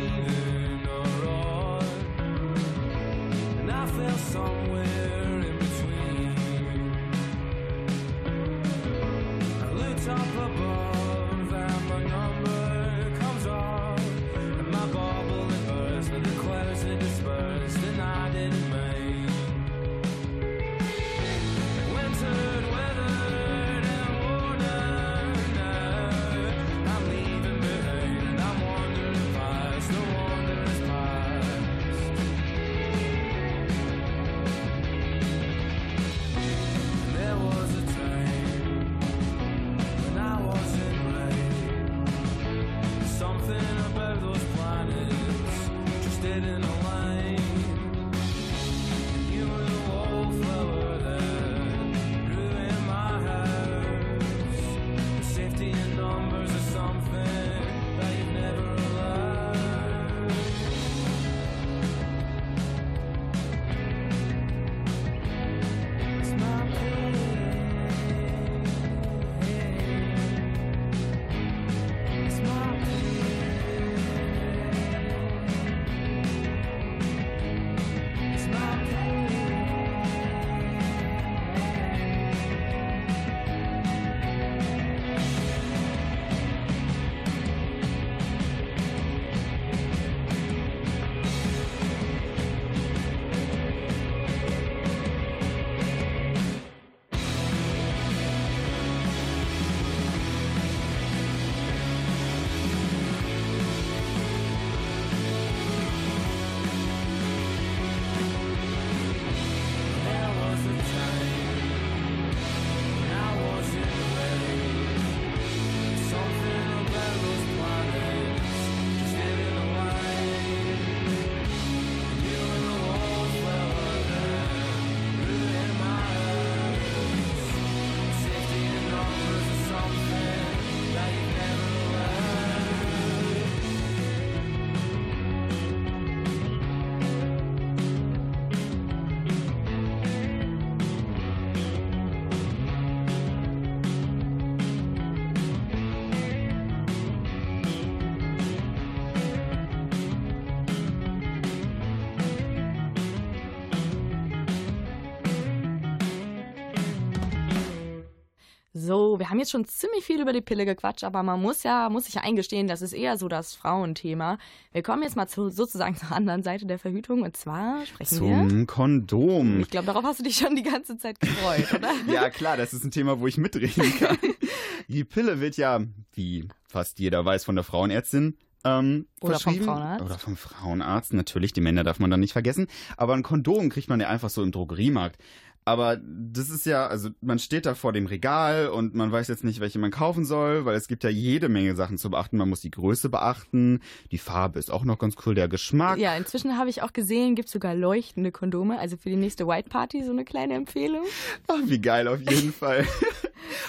So, 158.83 159.17
wir 159.17 159.29
haben 159.29 159.39
jetzt 159.39 159.51
schon 159.51 159.65
ziemlich 159.65 160.03
viel 160.03 160.21
über 160.21 160.33
die 160.33 160.41
Pille 160.41 160.65
gequatscht, 160.65 161.05
aber 161.05 161.23
man 161.23 161.41
muss 161.41 161.63
ja, 161.63 161.89
muss 161.89 162.05
sich 162.05 162.15
ja 162.15 162.21
eingestehen, 162.21 162.67
das 162.67 162.81
ist 162.81 162.91
eher 162.91 163.17
so 163.17 163.29
das 163.29 163.55
Frauenthema. 163.55 164.37
Wir 164.73 164.83
kommen 164.83 165.03
jetzt 165.03 165.15
mal 165.15 165.27
zu, 165.27 165.49
sozusagen 165.49 165.95
zur 165.97 166.11
anderen 166.11 166.43
Seite 166.43 166.65
der 166.65 166.79
Verhütung 166.79 167.21
und 167.21 167.37
zwar 167.37 167.85
sprechen 167.85 168.19
wir. 168.19 168.49
Zum 168.49 168.67
Kondom. 168.67 169.61
Ich 169.61 169.69
glaube, 169.69 169.87
darauf 169.87 170.03
hast 170.03 170.19
du 170.19 170.23
dich 170.23 170.35
schon 170.35 170.55
die 170.55 170.63
ganze 170.63 170.97
Zeit 170.97 171.19
gefreut, 171.19 171.73
oder? 171.73 171.91
Ja, 172.13 172.29
klar, 172.29 172.57
das 172.57 172.73
ist 172.73 172.83
ein 172.83 172.91
Thema, 172.91 173.19
wo 173.19 173.27
ich 173.27 173.37
mitreden 173.37 173.93
kann. 173.99 174.17
Die 174.89 175.05
Pille 175.05 175.39
wird 175.39 175.55
ja, 175.55 175.79
wie 176.13 176.49
fast 176.67 176.99
jeder 176.99 177.23
weiß, 177.23 177.45
von 177.45 177.55
der 177.55 177.63
Frauenärztin 177.63 178.37
ähm, 178.65 179.07
Oder 179.21 179.39
vom. 179.39 179.55
Frauenarzt. 179.61 180.05
Oder 180.05 180.17
vom 180.17 180.37
Frauenarzt, 180.37 181.13
natürlich, 181.13 181.53
die 181.53 181.61
Männer 181.61 181.83
darf 181.83 181.99
man 181.99 182.11
dann 182.11 182.19
nicht 182.19 182.33
vergessen. 182.33 182.67
Aber 182.97 183.13
ein 183.13 183.23
Kondom 183.23 183.69
kriegt 183.69 183.89
man 183.89 183.99
ja 183.99 184.09
einfach 184.09 184.29
so 184.29 184.43
im 184.43 184.51
Drogeriemarkt. 184.51 185.17
Aber 185.65 185.97
das 185.97 186.49
ist 186.49 186.65
ja, 186.65 186.87
also 186.87 187.09
man 187.21 187.39
steht 187.39 187.65
da 187.65 187.73
vor 187.73 187.93
dem 187.93 188.05
Regal 188.05 188.67
und 188.67 188.95
man 188.95 189.11
weiß 189.11 189.29
jetzt 189.29 189.43
nicht, 189.43 189.61
welche 189.61 189.79
man 189.79 189.91
kaufen 189.91 190.25
soll, 190.25 190.65
weil 190.65 190.75
es 190.75 190.87
gibt 190.87 191.03
ja 191.03 191.09
jede 191.09 191.47
Menge 191.47 191.75
Sachen 191.75 191.97
zu 191.97 192.09
beachten. 192.09 192.37
Man 192.37 192.49
muss 192.49 192.61
die 192.61 192.71
Größe 192.71 193.09
beachten, 193.09 193.79
die 194.11 194.17
Farbe 194.17 194.59
ist 194.59 194.71
auch 194.71 194.83
noch 194.83 194.99
ganz 194.99 195.15
cool, 195.25 195.35
der 195.35 195.47
Geschmack. 195.47 195.99
Ja, 195.99 196.15
inzwischen 196.15 196.57
habe 196.57 196.69
ich 196.69 196.81
auch 196.81 196.91
gesehen, 196.91 197.35
gibt 197.35 197.47
es 197.47 197.53
sogar 197.53 197.75
leuchtende 197.75 198.31
Kondome, 198.31 198.77
also 198.77 198.97
für 198.97 199.09
die 199.09 199.15
nächste 199.15 199.47
White 199.47 199.69
Party 199.69 200.03
so 200.03 200.11
eine 200.11 200.25
kleine 200.25 200.55
Empfehlung. 200.55 201.05
Ach, 201.47 201.61
wie 201.65 201.79
geil, 201.79 202.07
auf 202.07 202.19
jeden 202.19 202.51
Fall. 202.53 202.85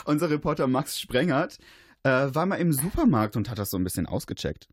Unser 0.04 0.30
Reporter 0.30 0.66
Max 0.66 1.00
Sprengert 1.00 1.58
äh, 2.02 2.08
war 2.34 2.46
mal 2.46 2.56
im 2.56 2.72
Supermarkt 2.72 3.36
und 3.36 3.48
hat 3.50 3.58
das 3.58 3.70
so 3.70 3.76
ein 3.76 3.84
bisschen 3.84 4.06
ausgecheckt. 4.06 4.68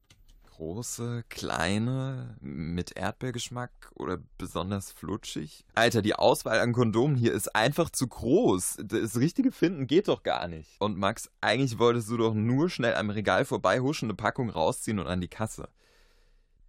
Große, 0.55 1.23
kleine, 1.29 2.35
mit 2.41 2.95
Erdbeergeschmack 2.97 3.71
oder 3.95 4.19
besonders 4.37 4.91
flutschig? 4.91 5.65
Alter, 5.75 6.01
die 6.01 6.13
Auswahl 6.13 6.59
an 6.59 6.73
Kondomen 6.73 7.15
hier 7.15 7.33
ist 7.33 7.55
einfach 7.55 7.89
zu 7.89 8.07
groß. 8.07 8.77
Das 8.83 9.17
richtige 9.17 9.51
Finden 9.51 9.87
geht 9.87 10.07
doch 10.07 10.23
gar 10.23 10.47
nicht. 10.47 10.69
Und 10.79 10.97
Max, 10.97 11.31
eigentlich 11.41 11.79
wolltest 11.79 12.09
du 12.09 12.17
doch 12.17 12.33
nur 12.33 12.69
schnell 12.69 12.95
am 12.95 13.09
Regal 13.09 13.45
vorbeihuschen, 13.45 14.07
eine 14.07 14.15
Packung 14.15 14.49
rausziehen 14.49 14.99
und 14.99 15.07
an 15.07 15.21
die 15.21 15.29
Kasse. 15.29 15.69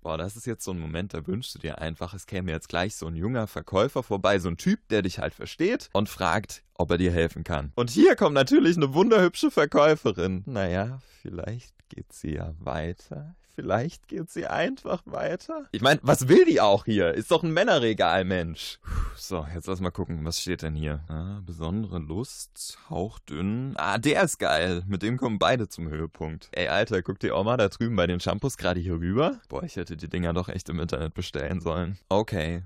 Boah, 0.01 0.17
das 0.17 0.37
ist 0.37 0.47
jetzt 0.47 0.65
so 0.65 0.73
ein 0.73 0.81
Moment, 0.81 1.15
da 1.15 1.27
wünschst 1.27 1.55
du 1.55 1.59
dir 1.59 1.79
einfach, 1.79 2.15
es 2.15 2.27
käme 2.27 2.51
jetzt 2.51 2.69
gleich 2.69 2.97
so 2.97 3.07
ein 3.07 3.15
junger 3.15 3.47
Verkäufer 3.47 4.03
vorbei, 4.03 4.39
so 4.41 4.49
ein 4.49 4.57
Typ, 4.57 4.81
der 4.89 5.03
dich 5.03 5.19
halt 5.19 5.35
versteht 5.35 5.91
und 5.93 6.09
fragt, 6.09 6.65
ob 6.75 6.91
er 6.91 6.99
dir 6.99 7.13
helfen 7.13 7.45
kann. 7.45 7.73
Und 7.77 7.91
hier 7.91 8.17
kommt 8.17 8.35
natürlich 8.35 8.77
eine 8.77 8.95
wunderhübsche 8.95 9.51
Verkäuferin. 9.51 10.43
Naja, 10.47 11.01
vielleicht 11.21 11.75
geht 11.89 12.13
sie 12.13 12.35
ja 12.35 12.55
weiter. 12.59 13.37
Vielleicht 13.55 14.09
geht 14.09 14.31
sie 14.31 14.47
einfach 14.47 15.03
weiter. 15.05 15.67
Ich 15.73 15.83
meine, 15.83 16.01
was 16.03 16.29
will 16.29 16.45
die 16.47 16.61
auch 16.61 16.87
hier? 16.87 17.13
Ist 17.13 17.31
doch 17.31 17.43
ein 17.43 17.53
Männerregal, 17.53 18.25
Mensch. 18.25 18.79
Puh, 18.83 18.91
So, 19.17 19.47
jetzt 19.55 19.67
lass 19.67 19.81
mal 19.81 19.91
gucken, 19.91 20.25
was 20.25 20.41
steht 20.41 20.63
denn 20.63 20.75
hier? 20.75 21.05
Ah, 21.09 21.41
besondere 21.45 21.99
Lust, 21.99 22.79
hauchdünn. 22.89 23.75
Ah, 23.77 23.99
der 23.99 24.23
ist 24.23 24.39
geil. 24.39 24.83
Mit 24.87 25.03
dem 25.03 25.19
kommen 25.19 25.39
beide 25.39 25.69
zum 25.69 25.89
Höhepunkt. 25.89 26.49
Ey, 26.53 26.69
Alter, 26.69 27.03
guck 27.03 27.19
dir 27.19 27.37
auch 27.37 27.45
mal 27.45 27.59
da 27.59 27.69
drüben 27.69 27.95
bei 27.95 28.07
den 28.07 28.21
Shampoos 28.21 28.57
gerade 28.57 28.81
hier 28.81 28.95
rüber. 28.95 29.41
Boah, 29.49 29.63
ich 29.65 29.77
hätte 29.77 29.97
die 29.99 30.09
Dinger 30.09 30.33
doch 30.33 30.49
echt 30.49 30.71
im 30.71 30.81
Internet 30.81 31.13
bestellen 31.13 31.61
sollen. 31.61 31.99
Okay. 32.09 32.63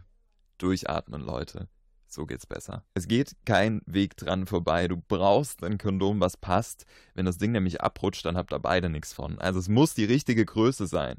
Durchatmen, 0.59 1.21
Leute. 1.21 1.69
So 2.17 2.25
geht's 2.25 2.47
besser. 2.47 2.83
Es 2.95 3.09
geht 3.09 3.37
kein 3.45 3.83
Weg 3.85 4.17
dran 4.17 4.47
vorbei. 4.47 4.89
Du 4.89 4.97
brauchst 4.97 5.63
ein 5.63 5.77
Kondom, 5.77 6.19
was 6.19 6.39
passt. 6.39 6.87
Wenn 7.13 7.27
das 7.27 7.37
Ding 7.37 7.53
nämlich 7.53 7.83
abrutscht, 7.83 8.25
dann 8.25 8.39
habt 8.39 8.55
ihr 8.55 8.59
beide 8.59 8.89
nichts 8.89 9.13
von. 9.13 9.39
Also 9.39 9.59
es 9.59 9.69
muss 9.69 9.93
die 9.93 10.07
richtige 10.07 10.47
Größe 10.47 10.87
sein. 10.87 11.19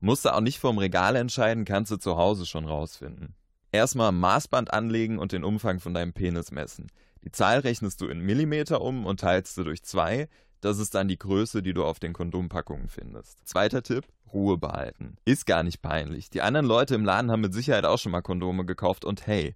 Musst 0.00 0.26
du 0.26 0.34
auch 0.34 0.42
nicht 0.42 0.58
vorm 0.58 0.76
Regal 0.76 1.16
entscheiden, 1.16 1.64
kannst 1.64 1.92
du 1.92 1.96
zu 1.96 2.18
Hause 2.18 2.44
schon 2.44 2.66
rausfinden. 2.66 3.34
Erstmal 3.72 4.12
Maßband 4.12 4.70
anlegen 4.70 5.18
und 5.18 5.32
den 5.32 5.44
Umfang 5.44 5.80
von 5.80 5.94
deinem 5.94 6.12
Penis 6.12 6.50
messen. 6.50 6.88
Die 7.24 7.32
Zahl 7.32 7.60
rechnest 7.60 8.02
du 8.02 8.08
in 8.08 8.20
Millimeter 8.20 8.82
um 8.82 9.06
und 9.06 9.20
teilst 9.20 9.56
du 9.56 9.64
durch 9.64 9.82
zwei. 9.82 10.28
Das 10.60 10.78
ist 10.78 10.94
dann 10.94 11.08
die 11.08 11.18
Größe, 11.18 11.62
die 11.62 11.72
du 11.72 11.86
auf 11.86 12.00
den 12.00 12.12
Kondompackungen 12.12 12.88
findest. 12.88 13.38
Zweiter 13.48 13.82
Tipp, 13.82 14.04
Ruhe 14.30 14.58
behalten. 14.58 15.16
Ist 15.24 15.46
gar 15.46 15.62
nicht 15.62 15.80
peinlich. 15.80 16.28
Die 16.28 16.42
anderen 16.42 16.66
Leute 16.66 16.94
im 16.94 17.06
Laden 17.06 17.30
haben 17.30 17.40
mit 17.40 17.54
Sicherheit 17.54 17.86
auch 17.86 17.98
schon 17.98 18.12
mal 18.12 18.20
Kondome 18.20 18.66
gekauft 18.66 19.06
und 19.06 19.26
hey, 19.26 19.54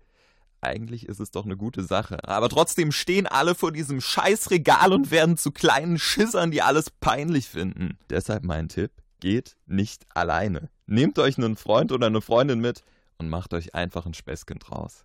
eigentlich 0.60 1.06
ist 1.06 1.20
es 1.20 1.30
doch 1.30 1.44
eine 1.44 1.56
gute 1.56 1.82
Sache. 1.84 2.18
Aber 2.24 2.48
trotzdem 2.48 2.92
stehen 2.92 3.26
alle 3.26 3.54
vor 3.54 3.72
diesem 3.72 4.00
scheiß 4.00 4.50
Regal 4.50 4.92
und 4.92 5.10
werden 5.10 5.36
zu 5.36 5.52
kleinen 5.52 5.98
Schissern, 5.98 6.50
die 6.50 6.62
alles 6.62 6.90
peinlich 6.90 7.48
finden. 7.48 7.98
Deshalb 8.10 8.44
mein 8.44 8.68
Tipp, 8.68 8.90
geht 9.20 9.56
nicht 9.66 10.06
alleine. 10.14 10.70
Nehmt 10.86 11.18
euch 11.18 11.38
einen 11.38 11.56
Freund 11.56 11.92
oder 11.92 12.06
eine 12.06 12.20
Freundin 12.20 12.60
mit 12.60 12.82
und 13.18 13.28
macht 13.28 13.52
euch 13.54 13.74
einfach 13.74 14.06
ein 14.06 14.14
Späßchen 14.14 14.58
draus. 14.58 15.04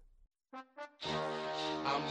I'm 1.84 2.10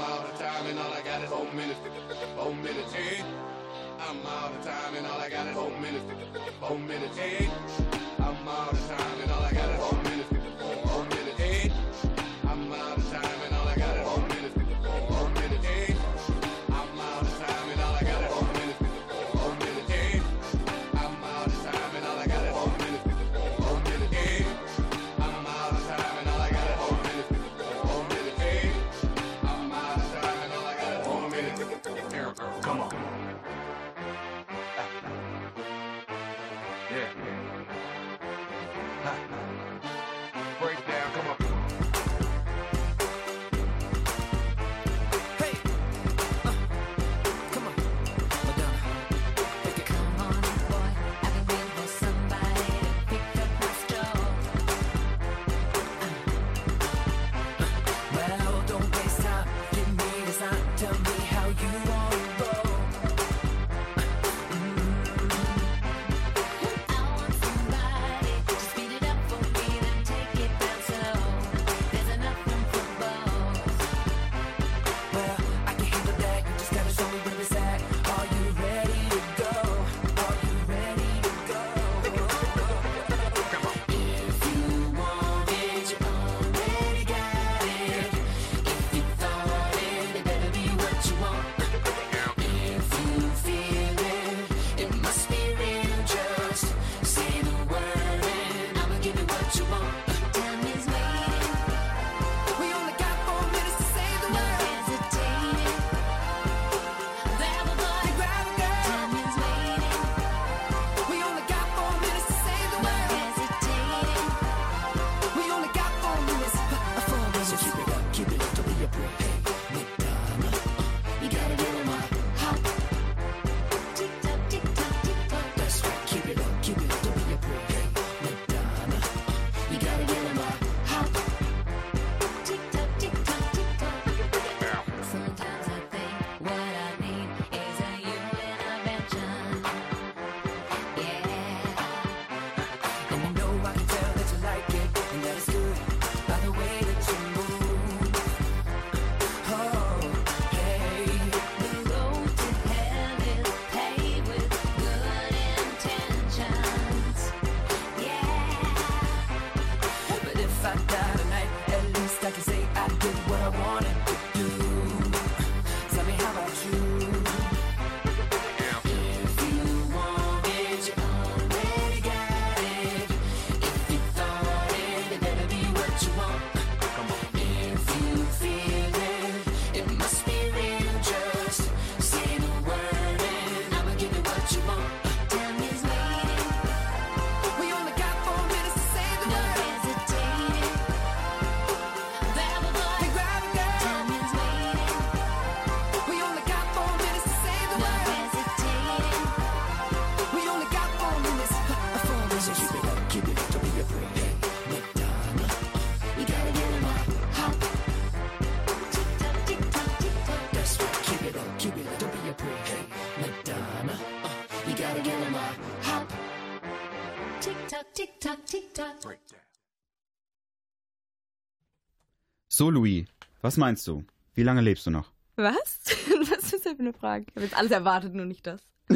So, 222.63 222.71
Louis, 222.71 223.07
was 223.41 223.57
meinst 223.57 223.89
du? 223.89 224.05
Wie 224.37 224.45
lange 224.45 224.61
lebst 224.61 224.87
du 224.87 224.91
noch? 224.93 225.11
Was? 225.35 225.81
Was 226.31 226.53
ist 226.53 226.65
das 226.65 226.73
für 226.75 226.79
eine 226.79 226.93
Frage? 226.93 227.25
Ich 227.29 227.35
habe 227.35 227.45
jetzt 227.45 227.57
alles 227.59 227.73
erwartet, 227.73 228.15
nur 228.15 228.25
nicht 228.25 228.47
das. 228.47 228.61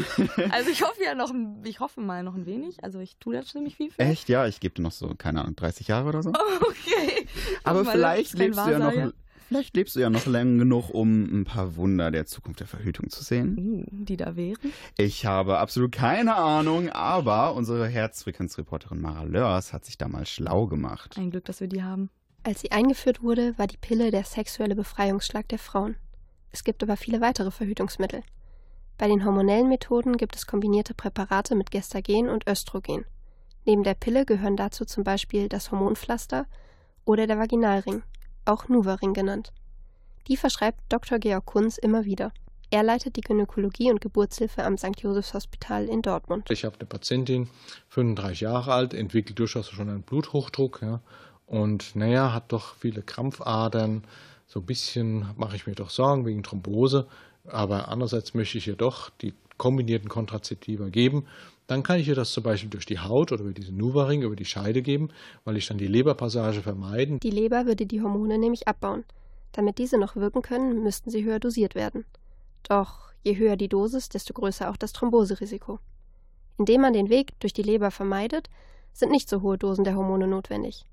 also 0.51 0.71
ich 0.71 0.83
hoffe 0.85 1.03
ja 1.03 1.17
noch, 1.17 1.33
ein- 1.33 1.65
ich 1.65 1.81
hoffe 1.81 2.01
mal 2.01 2.23
noch 2.23 2.37
ein 2.37 2.47
wenig. 2.47 2.85
Also 2.85 3.01
ich 3.01 3.17
tue 3.17 3.35
da 3.35 3.43
ziemlich 3.43 3.75
viel 3.75 3.91
für. 3.91 3.99
Echt? 3.99 4.29
Ja, 4.29 4.47
ich 4.47 4.61
gebe 4.61 4.77
dir 4.77 4.83
noch 4.83 4.93
so, 4.93 5.13
keine 5.19 5.41
Ahnung, 5.41 5.57
30 5.57 5.89
Jahre 5.89 6.11
oder 6.11 6.23
so. 6.23 6.33
Okay. 6.61 7.27
Aber 7.65 7.83
mal, 7.83 7.91
vielleicht 7.91 8.39
lebst 8.39 8.61
du 8.65 8.71
ja 8.71 8.79
noch, 8.79 9.13
vielleicht 9.49 9.75
lebst 9.75 9.97
du 9.97 10.01
ja 10.01 10.11
noch 10.11 10.27
lang 10.27 10.59
genug, 10.59 10.91
um 10.91 11.25
ein 11.41 11.43
paar 11.45 11.75
Wunder 11.75 12.13
der 12.13 12.25
Zukunft 12.27 12.61
der 12.61 12.69
Verhütung 12.69 13.11
zu 13.11 13.25
sehen. 13.25 13.59
Uh, 13.59 13.85
Die 14.05 14.17
da 14.17 14.37
wären. 14.37 14.73
Ich 14.97 15.27
habe 15.27 15.59
absolut 15.59 15.91
keine 15.91 16.37
Ahnung, 16.37 16.89
aber 16.91 17.55
unsere 17.57 17.89
Herzfrequenzreporterin 17.89 19.01
Mara 19.01 19.25
Lörs 19.25 19.73
hat 19.73 19.85
sich 19.85 19.99
da 19.99 20.07
mal 20.07 20.25
schlau 20.25 20.69
gemacht. 20.69 21.19
Ein 21.19 21.33
Glück, 21.33 21.47
dass 21.47 21.59
wir 21.61 21.67
die 21.67 21.83
haben. 21.83 22.11
Als 22.47 22.61
sie 22.61 22.71
eingeführt 22.71 23.25
wurde, 23.25 23.59
war 23.59 23.67
die 23.67 23.77
Pille 23.77 24.13
der 24.13 24.23
sexuelle 24.23 24.77
Befreiungsschlag 24.77 25.49
der 25.49 25.59
Frauen. 25.59 25.97
Es 26.53 26.63
gibt 26.63 26.81
aber 26.81 26.97
viele 26.97 27.21
weitere 27.21 27.51
Verhütungsmittel. 27.51 28.23
Bei 28.99 29.09
den 29.09 29.25
hormonellen 29.25 29.69
Methoden 29.69 30.17
gibt 30.17 30.37
es 30.37 30.47
kombinierte 30.47 30.95
Präparate 30.95 31.57
mit 31.57 31.73
Gestagen 31.73 32.29
und 32.29 32.47
Östrogen. 32.49 33.05
Neben 33.65 33.83
der 33.83 33.95
Pille 33.95 34.25
gehören 34.25 34.57
dazu 34.57 34.85
zum 34.85 35.03
Beispiel 35.03 35.49
das 35.49 35.73
Hormonpflaster 35.73 36.47
oder 37.05 37.27
der 37.27 37.37
Vaginalring, 37.37 38.05
auch 38.45 38.69
Nuvaring 38.69 39.13
genannt. 39.13 39.53
Die 40.29 40.37
verschreibt 40.37 40.79
Dr. 40.89 41.19
Georg 41.19 41.47
Kunz 41.47 41.79
immer 41.79 42.05
wieder. 42.05 42.31
Er 42.71 42.85
leitet 42.85 43.17
die 43.17 43.23
Gynäkologie 43.23 43.91
und 43.91 44.01
Geburtshilfe 44.01 44.63
am 44.63 44.79
St. 44.79 45.01
Josephs 45.01 45.35
Hospital 45.35 45.87
in 45.87 46.03
Dortmund. 46.03 46.49
Ich 46.51 46.65
habe 46.65 46.77
eine 46.79 46.87
Patientin, 46.87 47.49
35 47.89 48.41
Jahre 48.41 48.73
alt, 48.73 48.95
entwickelt 48.95 49.39
durchaus 49.41 49.69
schon 49.69 49.89
einen 49.89 50.03
Bluthochdruck. 50.03 50.81
Ja, 50.83 51.01
und 51.47 51.95
naja, 51.95 52.33
hat 52.33 52.53
doch 52.53 52.75
viele 52.75 53.03
Krampfadern. 53.03 54.05
So 54.47 54.61
ein 54.61 54.67
bisschen 54.67 55.27
mache 55.37 55.57
ich 55.57 55.67
mir 55.67 55.75
doch 55.75 55.91
Sorgen 55.91 56.27
wegen 56.27 56.43
Thrombose. 56.43 57.07
Aber 57.47 57.89
andererseits 57.89 58.35
möchte 58.35 58.59
ich 58.59 58.67
ihr 58.67 58.77
doch 58.77 59.11
die 59.11 59.33
kombinierten 59.57 60.09
Kontrazeptiva 60.09 60.89
geben. 60.89 61.27
Dann 61.69 61.83
kann 61.83 61.99
ich 61.99 62.09
ihr 62.09 62.15
das 62.15 62.33
zum 62.33 62.45
Beispiel 62.45 62.71
durch 62.71 62.87
die 62.87 62.99
Haut 62.99 63.33
oder 63.33 63.43
über 63.43 63.53
diesen 63.53 63.77
Nuvaring, 63.77 64.23
über 64.23 64.37
die 64.37 64.45
Scheide 64.45 64.83
geben, 64.83 65.09
weil 65.45 65.57
ich 65.57 65.67
dann 65.67 65.79
die 65.79 65.87
Leberpassage 65.87 66.63
vermeiden. 66.63 67.19
Die 67.21 67.31
Leber 67.31 67.67
würde 67.67 67.87
die 67.87 68.03
Hormone 68.03 68.39
nämlich 68.39 68.69
abbauen. 68.69 69.05
Damit 69.53 69.79
diese 69.79 69.99
noch 69.99 70.17
wirken 70.17 70.43
können, 70.43 70.83
müssten 70.83 71.11
sie 71.11 71.25
höher 71.25 71.41
dosiert 71.41 71.75
werden. 71.75 72.05
Doch 72.69 73.11
je 73.23 73.37
höher 73.37 73.57
die 73.57 73.69
Dosis, 73.69 74.09
desto 74.09 74.33
größer 74.35 74.71
auch 74.71 74.77
das 74.77 74.93
Thromboserisiko. 74.93 75.81
Indem 76.59 76.83
man 76.83 76.93
den 76.93 77.09
Weg 77.09 77.39
durch 77.41 77.53
die 77.53 77.63
Leber 77.63 77.91
vermeidet, 77.91 78.49
sind 78.93 79.11
nicht 79.11 79.29
so 79.29 79.43
hohe 79.43 79.59
Dosen 79.59 79.85
der 79.85 79.97
Hormone 79.97 80.27
notwendig. 80.27 80.85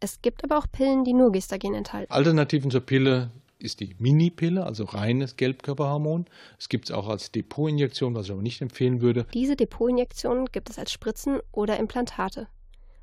Es 0.00 0.22
gibt 0.22 0.42
aber 0.44 0.58
auch 0.58 0.66
Pillen, 0.70 1.04
die 1.04 1.12
nur 1.12 1.30
Gestagen 1.30 1.74
enthalten. 1.74 2.10
Alternativen 2.10 2.70
zur 2.70 2.80
Pille 2.80 3.30
ist 3.58 3.80
die 3.80 3.94
Mini-Pille, 3.98 4.64
also 4.64 4.84
reines 4.84 5.36
Gelbkörperhormon. 5.36 6.26
Es 6.58 6.70
gibt 6.70 6.86
es 6.88 6.94
auch 6.94 7.08
als 7.08 7.30
Depotinjektion, 7.30 8.14
was 8.14 8.26
ich 8.26 8.32
aber 8.32 8.42
nicht 8.42 8.62
empfehlen 8.62 9.02
würde. 9.02 9.26
Diese 9.34 9.56
Depotinjektionen 9.56 10.46
gibt 10.46 10.70
es 10.70 10.78
als 10.78 10.90
Spritzen 10.90 11.40
oder 11.52 11.78
Implantate. 11.78 12.48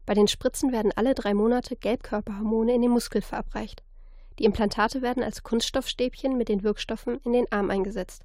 Bei 0.08 0.14
den 0.14 0.28
Spritzen 0.28 0.72
werden 0.72 0.91
alle 0.95 1.14
drei 1.14 1.34
Monate 1.34 1.76
Gelbkörperhormone 1.76 2.74
in 2.74 2.82
den 2.82 2.91
Muskel 2.91 3.22
verabreicht. 3.22 3.84
Die 4.39 4.45
Implantate 4.45 5.02
werden 5.02 5.24
als 5.24 5.43
Kunststoffstäbchen 5.43 6.38
mit 6.38 6.50
den 6.50 6.64
Wirkstoffen 6.64 7.20
in 7.26 7.34
den 7.34 7.52
Arm 7.52 7.70
eingesetzt. 7.70 8.24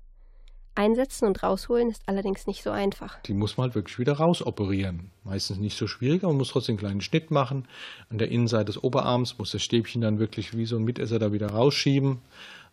Einsetzen 0.75 1.27
und 1.27 1.43
rausholen 1.43 1.91
ist 1.91 2.03
allerdings 2.07 2.47
nicht 2.47 2.63
so 2.63 2.71
einfach. 2.71 3.21
Die 3.23 3.35
muss 3.35 3.57
man 3.57 3.65
halt 3.65 3.75
wirklich 3.75 3.99
wieder 3.99 4.15
rausoperieren. 4.15 5.11
Meistens 5.25 5.59
nicht 5.59 5.77
so 5.77 5.87
schwierig, 5.87 6.23
aber 6.23 6.33
man 6.33 6.39
muss 6.39 6.49
trotzdem 6.49 6.75
einen 6.75 6.79
kleinen 6.79 7.01
Schnitt 7.01 7.31
machen. 7.31 7.69
An 8.11 8.19
der 8.19 8.31
Innenseite 8.31 8.67
des 8.67 8.83
Oberarms 8.83 9.39
muss 9.39 9.53
das 9.53 9.63
Stäbchen 9.63 10.01
dann 10.01 10.19
wirklich 10.19 10.57
wie 10.57 10.67
so 10.67 10.77
ein 10.77 10.85
Mitesser 10.85 11.19
da 11.19 11.33
wieder 11.33 11.51
rausschieben. 11.51 12.19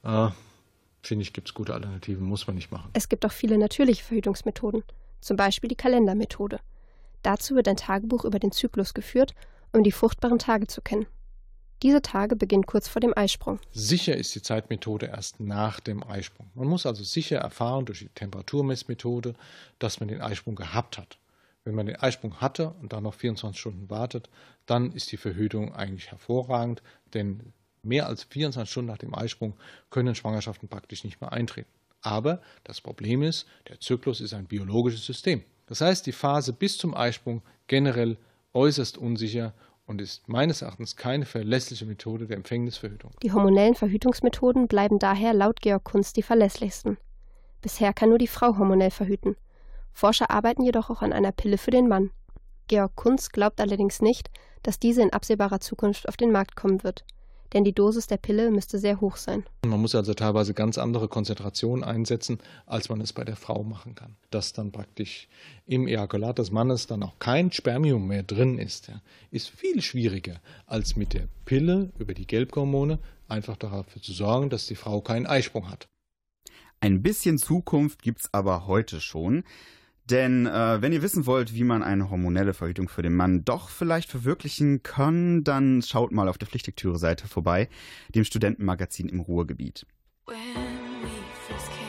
Äh, 0.03 0.29
Finde 1.01 1.23
ich, 1.23 1.33
gibt 1.33 1.47
es 1.49 1.53
gute 1.53 1.73
Alternativen, 1.73 2.25
muss 2.25 2.47
man 2.47 2.55
nicht 2.55 2.71
machen. 2.71 2.89
Es 2.93 3.07
gibt 3.07 3.25
auch 3.25 3.31
viele 3.31 3.57
natürliche 3.57 4.03
Verhütungsmethoden, 4.03 4.83
zum 5.21 5.37
Beispiel 5.37 5.69
die 5.69 5.75
Kalendermethode. 5.75 6.59
Dazu 7.23 7.55
wird 7.55 7.67
ein 7.67 7.77
Tagebuch 7.77 8.25
über 8.25 8.39
den 8.39 8.51
Zyklus 8.51 8.93
geführt, 8.93 9.33
um 9.71 9.83
die 9.83 9.91
fruchtbaren 9.91 10.39
Tage 10.39 10.67
zu 10.67 10.81
kennen. 10.81 11.05
Diese 11.81 12.01
Tage 12.01 12.35
beginnen 12.35 12.65
kurz 12.65 12.89
vor 12.89 12.99
dem 12.99 13.17
Eisprung. 13.17 13.59
Sicher 13.71 14.17
ist 14.17 14.35
die 14.35 14.41
Zeitmethode 14.41 15.05
erst 15.05 15.39
nach 15.39 15.79
dem 15.79 16.03
Eisprung. 16.03 16.51
Man 16.53 16.67
muss 16.67 16.85
also 16.85 17.05
sicher 17.05 17.37
erfahren 17.37 17.85
durch 17.85 17.99
die 17.99 18.09
Temperaturmessmethode, 18.09 19.33
dass 19.79 20.01
man 20.01 20.09
den 20.09 20.19
Eisprung 20.19 20.55
gehabt 20.55 20.97
hat. 20.97 21.17
Wenn 21.63 21.75
man 21.75 21.85
den 21.85 21.95
Eisprung 21.95 22.41
hatte 22.41 22.71
und 22.81 22.91
dann 22.91 23.03
noch 23.03 23.13
24 23.13 23.57
Stunden 23.57 23.89
wartet, 23.89 24.29
dann 24.65 24.91
ist 24.91 25.11
die 25.13 25.17
Verhütung 25.17 25.73
eigentlich 25.73 26.11
hervorragend, 26.11 26.81
denn 27.13 27.53
mehr 27.81 28.07
als 28.07 28.23
24 28.25 28.69
Stunden 28.69 28.91
nach 28.91 28.97
dem 28.97 29.15
Eisprung 29.15 29.53
können 29.89 30.15
Schwangerschaften 30.15 30.67
praktisch 30.67 31.05
nicht 31.05 31.21
mehr 31.21 31.31
eintreten. 31.31 31.69
Aber 32.01 32.41
das 32.65 32.81
Problem 32.81 33.23
ist, 33.23 33.45
der 33.69 33.79
Zyklus 33.79 34.19
ist 34.19 34.33
ein 34.33 34.47
biologisches 34.47 35.05
System. 35.05 35.43
Das 35.67 35.79
heißt, 35.79 36.05
die 36.05 36.11
Phase 36.11 36.51
bis 36.51 36.77
zum 36.77 36.93
Eisprung 36.93 37.41
generell 37.67 38.17
äußerst 38.53 38.97
unsicher 38.97 39.53
und 39.89 40.01
ist 40.01 40.29
meines 40.29 40.61
Erachtens 40.61 40.95
keine 40.95 41.25
verlässliche 41.25 41.87
Methode 41.87 42.27
der 42.27 42.37
Empfängnisverhütung. 42.37 43.11
Die 43.23 43.31
hormonellen 43.31 43.73
Verhütungsmethoden 43.73 44.67
bleiben 44.67 44.99
daher 44.99 45.33
laut 45.33 45.61
Georg 45.61 45.83
Kunz 45.83 46.13
die 46.13 46.21
verlässlichsten. 46.21 46.97
Bisher 47.63 47.91
kann 47.91 48.09
nur 48.09 48.19
die 48.19 48.27
Frau 48.27 48.55
hormonell 48.59 48.91
verhüten. 48.91 49.35
Forscher 49.91 50.29
arbeiten 50.29 50.61
jedoch 50.61 50.91
auch 50.91 51.01
an 51.01 51.11
einer 51.11 51.31
Pille 51.31 51.57
für 51.57 51.71
den 51.71 51.87
Mann. 51.87 52.11
Georg 52.67 52.95
Kunz 52.95 53.29
glaubt 53.29 53.59
allerdings 53.59 53.99
nicht, 53.99 54.29
dass 54.61 54.77
diese 54.77 55.01
in 55.01 55.11
absehbarer 55.11 55.59
Zukunft 55.59 56.07
auf 56.07 56.17
den 56.17 56.31
Markt 56.31 56.55
kommen 56.55 56.83
wird. 56.83 57.03
Denn 57.53 57.63
die 57.63 57.73
Dosis 57.73 58.07
der 58.07 58.17
Pille 58.17 58.51
müsste 58.51 58.77
sehr 58.77 59.01
hoch 59.01 59.17
sein. 59.17 59.43
Man 59.65 59.81
muss 59.81 59.95
also 59.95 60.13
teilweise 60.13 60.53
ganz 60.53 60.77
andere 60.77 61.07
Konzentrationen 61.07 61.83
einsetzen, 61.83 62.39
als 62.65 62.89
man 62.89 63.01
es 63.01 63.13
bei 63.13 63.23
der 63.23 63.35
Frau 63.35 63.63
machen 63.63 63.95
kann. 63.95 64.15
Dass 64.29 64.53
dann 64.53 64.71
praktisch 64.71 65.27
im 65.65 65.87
Ejakulat 65.87 66.37
des 66.37 66.51
Mannes 66.51 66.87
dann 66.87 67.03
auch 67.03 67.17
kein 67.19 67.51
Spermium 67.51 68.07
mehr 68.07 68.23
drin 68.23 68.57
ist, 68.59 68.87
ja, 68.87 69.01
ist 69.31 69.49
viel 69.49 69.81
schwieriger, 69.81 70.39
als 70.67 70.95
mit 70.95 71.13
der 71.13 71.27
Pille 71.45 71.91
über 71.97 72.13
die 72.13 72.27
Gelbhormone 72.27 72.99
einfach 73.27 73.57
dafür 73.57 74.01
zu 74.01 74.13
sorgen, 74.13 74.49
dass 74.49 74.67
die 74.67 74.75
Frau 74.75 75.01
keinen 75.01 75.25
Eisprung 75.25 75.69
hat. 75.69 75.87
Ein 76.81 77.01
bisschen 77.01 77.37
Zukunft 77.37 78.01
gibt's 78.01 78.29
aber 78.31 78.67
heute 78.67 79.01
schon. 79.01 79.43
Denn 80.09 80.47
äh, 80.47 80.81
wenn 80.81 80.91
ihr 80.91 81.01
wissen 81.03 81.25
wollt, 81.25 81.53
wie 81.53 81.63
man 81.63 81.83
eine 81.83 82.09
hormonelle 82.09 82.53
Verhütung 82.53 82.89
für 82.89 83.03
den 83.03 83.13
Mann 83.15 83.45
doch 83.45 83.69
vielleicht 83.69 84.09
verwirklichen 84.09 84.81
kann, 84.81 85.43
dann 85.43 85.83
schaut 85.83 86.11
mal 86.11 86.27
auf 86.27 86.37
der 86.37 86.47
Pflichtlektüre-Seite 86.47 87.27
vorbei, 87.27 87.69
dem 88.15 88.23
Studentenmagazin 88.23 89.07
im 89.07 89.19
Ruhrgebiet. 89.19 89.85
When 90.25 90.37
we 91.03 91.09
first 91.47 91.67
came 91.71 91.88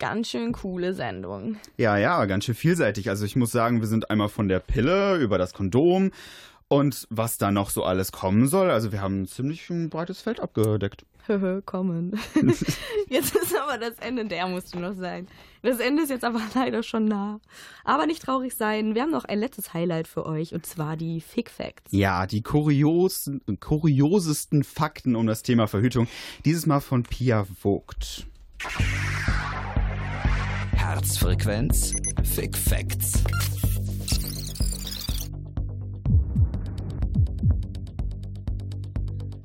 ganz 0.00 0.30
schön 0.30 0.50
coole 0.50 0.94
Sendung. 0.94 1.56
Ja, 1.76 1.96
ja, 1.96 2.24
ganz 2.24 2.46
schön 2.46 2.56
vielseitig. 2.56 3.08
Also 3.08 3.24
ich 3.24 3.36
muss 3.36 3.52
sagen, 3.52 3.80
wir 3.80 3.86
sind 3.86 4.10
einmal 4.10 4.28
von 4.28 4.48
der 4.48 4.58
Pille 4.58 5.18
über 5.18 5.38
das 5.38 5.54
Kondom 5.54 6.10
und 6.66 7.06
was 7.10 7.38
da 7.38 7.52
noch 7.52 7.70
so 7.70 7.84
alles 7.84 8.10
kommen 8.10 8.48
soll. 8.48 8.70
Also 8.70 8.90
wir 8.90 9.00
haben 9.00 9.22
ein 9.22 9.26
ziemlich 9.26 9.70
ein 9.70 9.90
breites 9.90 10.20
Feld 10.20 10.40
abgedeckt. 10.40 11.04
Kommen. 11.64 12.18
jetzt 13.08 13.36
ist 13.36 13.56
aber 13.56 13.78
das 13.78 14.00
Ende, 14.00 14.24
der 14.24 14.48
musste 14.48 14.80
noch 14.80 14.96
sein. 14.96 15.28
Das 15.62 15.78
Ende 15.78 16.02
ist 16.02 16.08
jetzt 16.08 16.24
aber 16.24 16.40
leider 16.56 16.82
schon 16.82 17.04
nah. 17.04 17.38
Aber 17.84 18.06
nicht 18.06 18.22
traurig 18.22 18.56
sein, 18.56 18.96
wir 18.96 19.02
haben 19.02 19.12
noch 19.12 19.26
ein 19.26 19.38
letztes 19.38 19.72
Highlight 19.72 20.08
für 20.08 20.26
euch 20.26 20.54
und 20.54 20.66
zwar 20.66 20.96
die 20.96 21.20
Fick 21.20 21.48
Facts. 21.48 21.92
Ja, 21.92 22.26
die 22.26 22.42
kurios, 22.42 23.30
kuriosesten 23.60 24.64
Fakten 24.64 25.14
um 25.14 25.28
das 25.28 25.42
Thema 25.42 25.68
Verhütung. 25.68 26.08
Dieses 26.44 26.66
Mal 26.66 26.80
von 26.80 27.04
Pia 27.04 27.44
Vogt. 27.44 28.26
Herzfrequenz 30.92 31.94
Fick 32.24 32.56
Facts. 32.58 33.22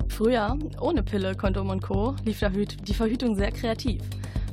Früher, 0.08 0.58
ohne 0.80 1.04
Pille, 1.04 1.36
Kondom 1.36 1.70
und 1.70 1.84
Co., 1.84 2.16
lief 2.24 2.40
die 2.40 2.94
Verhütung 2.94 3.36
sehr 3.36 3.52
kreativ. 3.52 4.02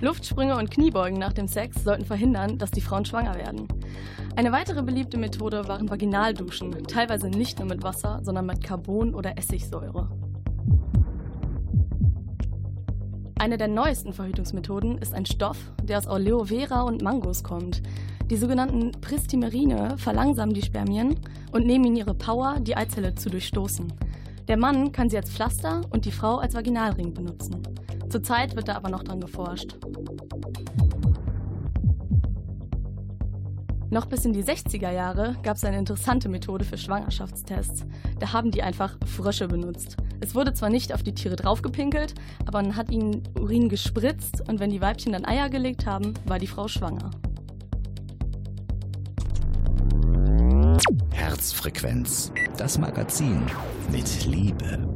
Luftsprünge 0.02 0.56
und 0.56 0.70
Kniebeugen 0.70 1.18
nach 1.18 1.34
dem 1.34 1.48
Sex 1.48 1.84
sollten 1.84 2.06
verhindern, 2.06 2.60
dass 2.60 2.70
die 2.70 2.82
Frauen 2.82 3.06
schwanger 3.06 3.34
werden. 3.38 3.68
Eine 4.36 4.52
weitere 4.52 4.84
beliebte 4.84 5.18
Methode 5.18 5.68
waren 5.68 5.90
Vaginalduschen, 5.90 6.84
teilweise 6.84 7.28
nicht 7.28 7.58
nur 7.58 7.70
mit 7.70 7.82
Wasser, 7.82 8.20
sondern 8.22 8.46
mit 8.46 8.64
Carbon 8.64 9.16
oder 9.16 9.36
Essigsäure. 9.36 10.12
Eine 13.44 13.58
der 13.58 13.68
neuesten 13.68 14.14
Verhütungsmethoden 14.14 15.00
ist 15.00 15.14
ein 15.14 15.26
Stoff, 15.26 15.58
der 15.84 15.98
aus 15.98 16.08
Aloe 16.08 16.46
Vera 16.46 16.84
und 16.84 17.02
Mangos 17.02 17.44
kommt. 17.44 17.82
Die 18.30 18.38
sogenannten 18.38 18.94
Pristimerine 19.02 19.98
verlangsamen 19.98 20.54
die 20.54 20.62
Spermien 20.62 21.20
und 21.52 21.66
nehmen 21.66 21.84
ihnen 21.84 21.98
ihre 21.98 22.14
Power, 22.14 22.62
die 22.62 22.78
Eizelle 22.78 23.16
zu 23.16 23.30
durchstoßen. 23.30 23.92
Der 24.48 24.56
Mann 24.56 24.94
kann 24.94 25.10
sie 25.10 25.18
als 25.18 25.30
Pflaster 25.30 25.82
und 25.90 26.06
die 26.06 26.12
Frau 26.14 26.38
als 26.38 26.54
Vaginalring 26.54 27.14
benutzen. 27.14 27.62
Zurzeit 28.08 28.56
wird 28.56 28.70
da 28.70 28.76
aber 28.76 28.88
noch 28.88 29.04
dran 29.04 29.20
geforscht. 29.20 29.76
Noch 33.94 34.08
bis 34.08 34.26
in 34.26 34.34
die 34.34 34.44
60er 34.44 34.90
Jahre 34.90 35.36
gab 35.44 35.56
es 35.56 35.64
eine 35.64 35.78
interessante 35.78 36.28
Methode 36.28 36.66
für 36.66 36.80
Schwangerschaftstests. 36.80 37.86
Da 38.20 38.34
haben 38.34 38.50
die 38.50 38.64
einfach 38.64 38.98
Frösche 39.06 39.48
benutzt. 39.48 39.98
Es 40.20 40.34
wurde 40.34 40.52
zwar 40.56 40.72
nicht 40.72 40.96
auf 40.96 41.04
die 41.04 41.14
Tiere 41.14 41.36
draufgepinkelt, 41.36 42.16
aber 42.48 42.64
man 42.64 42.76
hat 42.76 42.90
ihnen 42.90 43.22
Urin 43.40 43.70
gespritzt 43.70 44.50
und 44.50 44.60
wenn 44.60 44.72
die 44.72 44.82
Weibchen 44.82 45.12
dann 45.14 45.26
Eier 45.26 45.48
gelegt 45.48 45.86
haben, 45.86 46.16
war 46.26 46.40
die 46.40 46.48
Frau 46.48 46.68
schwanger. 46.68 47.12
Herzfrequenz, 51.12 52.32
das 52.58 52.80
Magazin 52.80 53.46
mit 53.92 54.26
Liebe. 54.26 54.93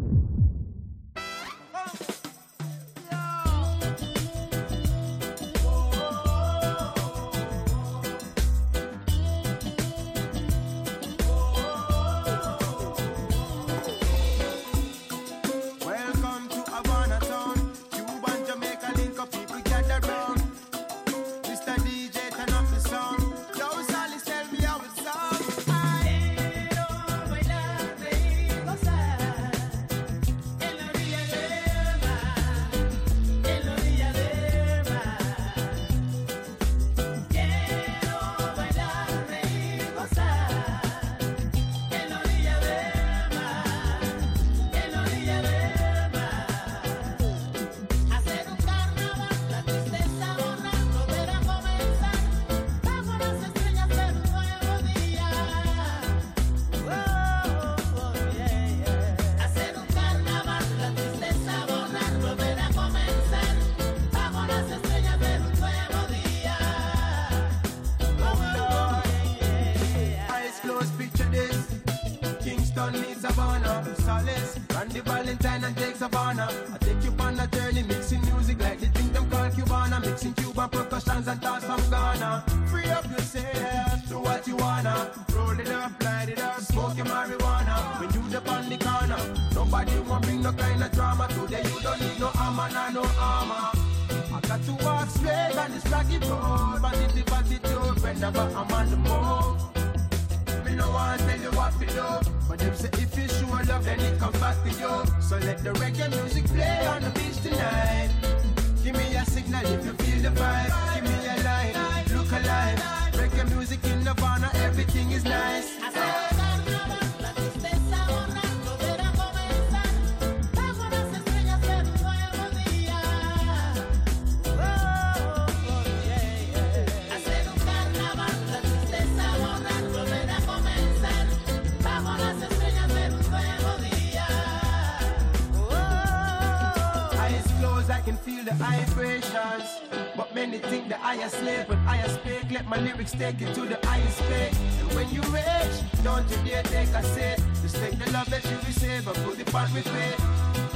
The 138.48 138.54
vibrations. 138.54 139.82
But 140.16 140.34
many 140.34 140.60
think 140.60 140.88
that 140.88 141.02
I 141.04 141.28
slave, 141.28 141.66
but 141.68 141.80
I 141.80 142.08
speak. 142.08 142.50
Let 142.50 142.66
my 142.66 142.78
lyrics 142.80 143.12
take 143.12 143.42
you 143.42 143.48
to 143.48 143.62
the 143.66 143.78
highest 143.84 144.20
peak. 144.20 144.54
And 144.80 144.90
when 144.96 145.10
you 145.10 145.20
reach, 145.36 145.76
don't 146.02 146.24
you 146.32 146.38
dare 146.50 146.64
take 146.64 146.88
a 146.96 147.04
seat. 147.04 147.44
Just 147.62 147.76
take 147.76 148.00
the 148.00 148.10
love 148.14 148.30
that 148.30 148.46
you 148.46 148.56
receive 148.66 149.06
and 149.06 149.18
put 149.26 149.38
it 149.38 149.54
on 149.54 149.74
with 149.74 149.86
faith. 149.90 150.24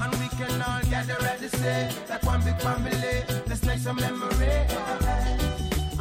And 0.01 0.11
we 0.19 0.28
can 0.36 0.61
all 0.61 0.84
gather 0.89 1.24
at 1.24 1.39
the 1.39 1.47
same, 1.47 1.93
like 2.09 2.24
one 2.24 2.43
big 2.43 2.59
family. 2.59 3.24
Let's 3.47 3.63
make 3.63 3.80
some 3.80 3.95
memory. 3.95 5.20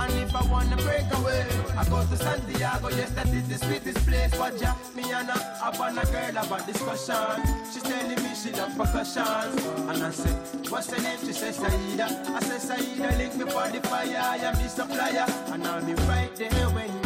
And 0.01 0.12
if 0.14 0.34
I 0.34 0.42
wanna 0.51 0.76
break 0.76 1.05
away, 1.12 1.44
I 1.76 1.84
go 1.84 2.03
to 2.03 2.16
Santiago. 2.16 2.88
Yes, 2.88 3.11
that 3.11 3.28
is 3.28 3.46
the 3.48 3.59
sweetest 3.59 4.07
place. 4.07 4.30
But 4.36 4.59
yeah, 4.59 4.74
me 4.96 5.05
and 5.12 5.28
her, 5.28 5.59
I 5.62 5.76
want 5.78 5.98
a 5.98 6.07
girl 6.07 6.42
about 6.42 6.66
discussion. 6.66 7.42
She's 7.70 7.82
telling 7.82 8.22
me 8.22 8.34
she 8.34 8.51
love 8.53 8.74
percussion. 8.76 9.22
And 9.88 10.03
I 10.03 10.11
say, 10.11 10.30
what's 10.70 10.90
her 10.90 11.03
name? 11.03 11.18
She 11.18 11.34
says 11.34 11.57
Saida. 11.57 12.07
I 12.34 12.40
say 12.40 12.59
Saida, 12.59 13.16
link 13.18 13.36
me 13.36 13.44
for 13.44 13.68
the 13.68 13.80
fire. 13.88 14.16
I 14.16 14.36
am 14.38 14.55
the 14.55 14.68
supplier. 14.68 15.26
And 15.53 15.66
I'll 15.66 15.84
be 15.84 15.92
right 15.94 16.34
there 16.34 16.70
when 16.70 16.99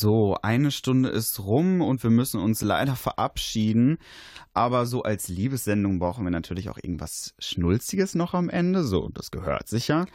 So, 0.00 0.36
eine 0.42 0.70
Stunde 0.70 1.08
ist 1.08 1.40
rum 1.40 1.80
und 1.80 2.04
wir 2.04 2.10
müssen 2.10 2.40
uns 2.40 2.62
leider 2.62 2.94
verabschieden. 2.94 3.98
Aber 4.54 4.86
so 4.86 5.02
als 5.02 5.26
Liebessendung 5.26 5.98
brauchen 5.98 6.22
wir 6.22 6.30
natürlich 6.30 6.70
auch 6.70 6.78
irgendwas 6.80 7.34
Schnulziges 7.40 8.14
noch 8.14 8.32
am 8.32 8.48
Ende. 8.48 8.84
So, 8.84 9.08
das 9.08 9.32
gehört 9.32 9.66
sicher. 9.66 10.06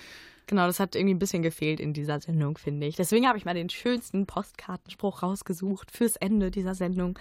Genau, 0.48 0.68
das 0.68 0.80
hat 0.80 0.96
irgendwie 0.96 1.16
ein 1.16 1.20
bisschen 1.20 1.44
gefehlt 1.44 1.82
in 1.82 1.92
dieser 1.92 2.22
Sendung, 2.22 2.58
finde 2.58 2.88
ich. 2.88 2.96
Deswegen 2.96 3.28
habe 3.28 3.38
ich 3.38 3.44
mal 3.44 3.54
den 3.54 3.70
schönsten 3.70 4.26
Postkartenspruch 4.26 5.22
rausgesucht 5.22 5.92
fürs 5.92 6.16
Ende 6.16 6.50
dieser 6.50 6.76
Sendung. 6.76 7.20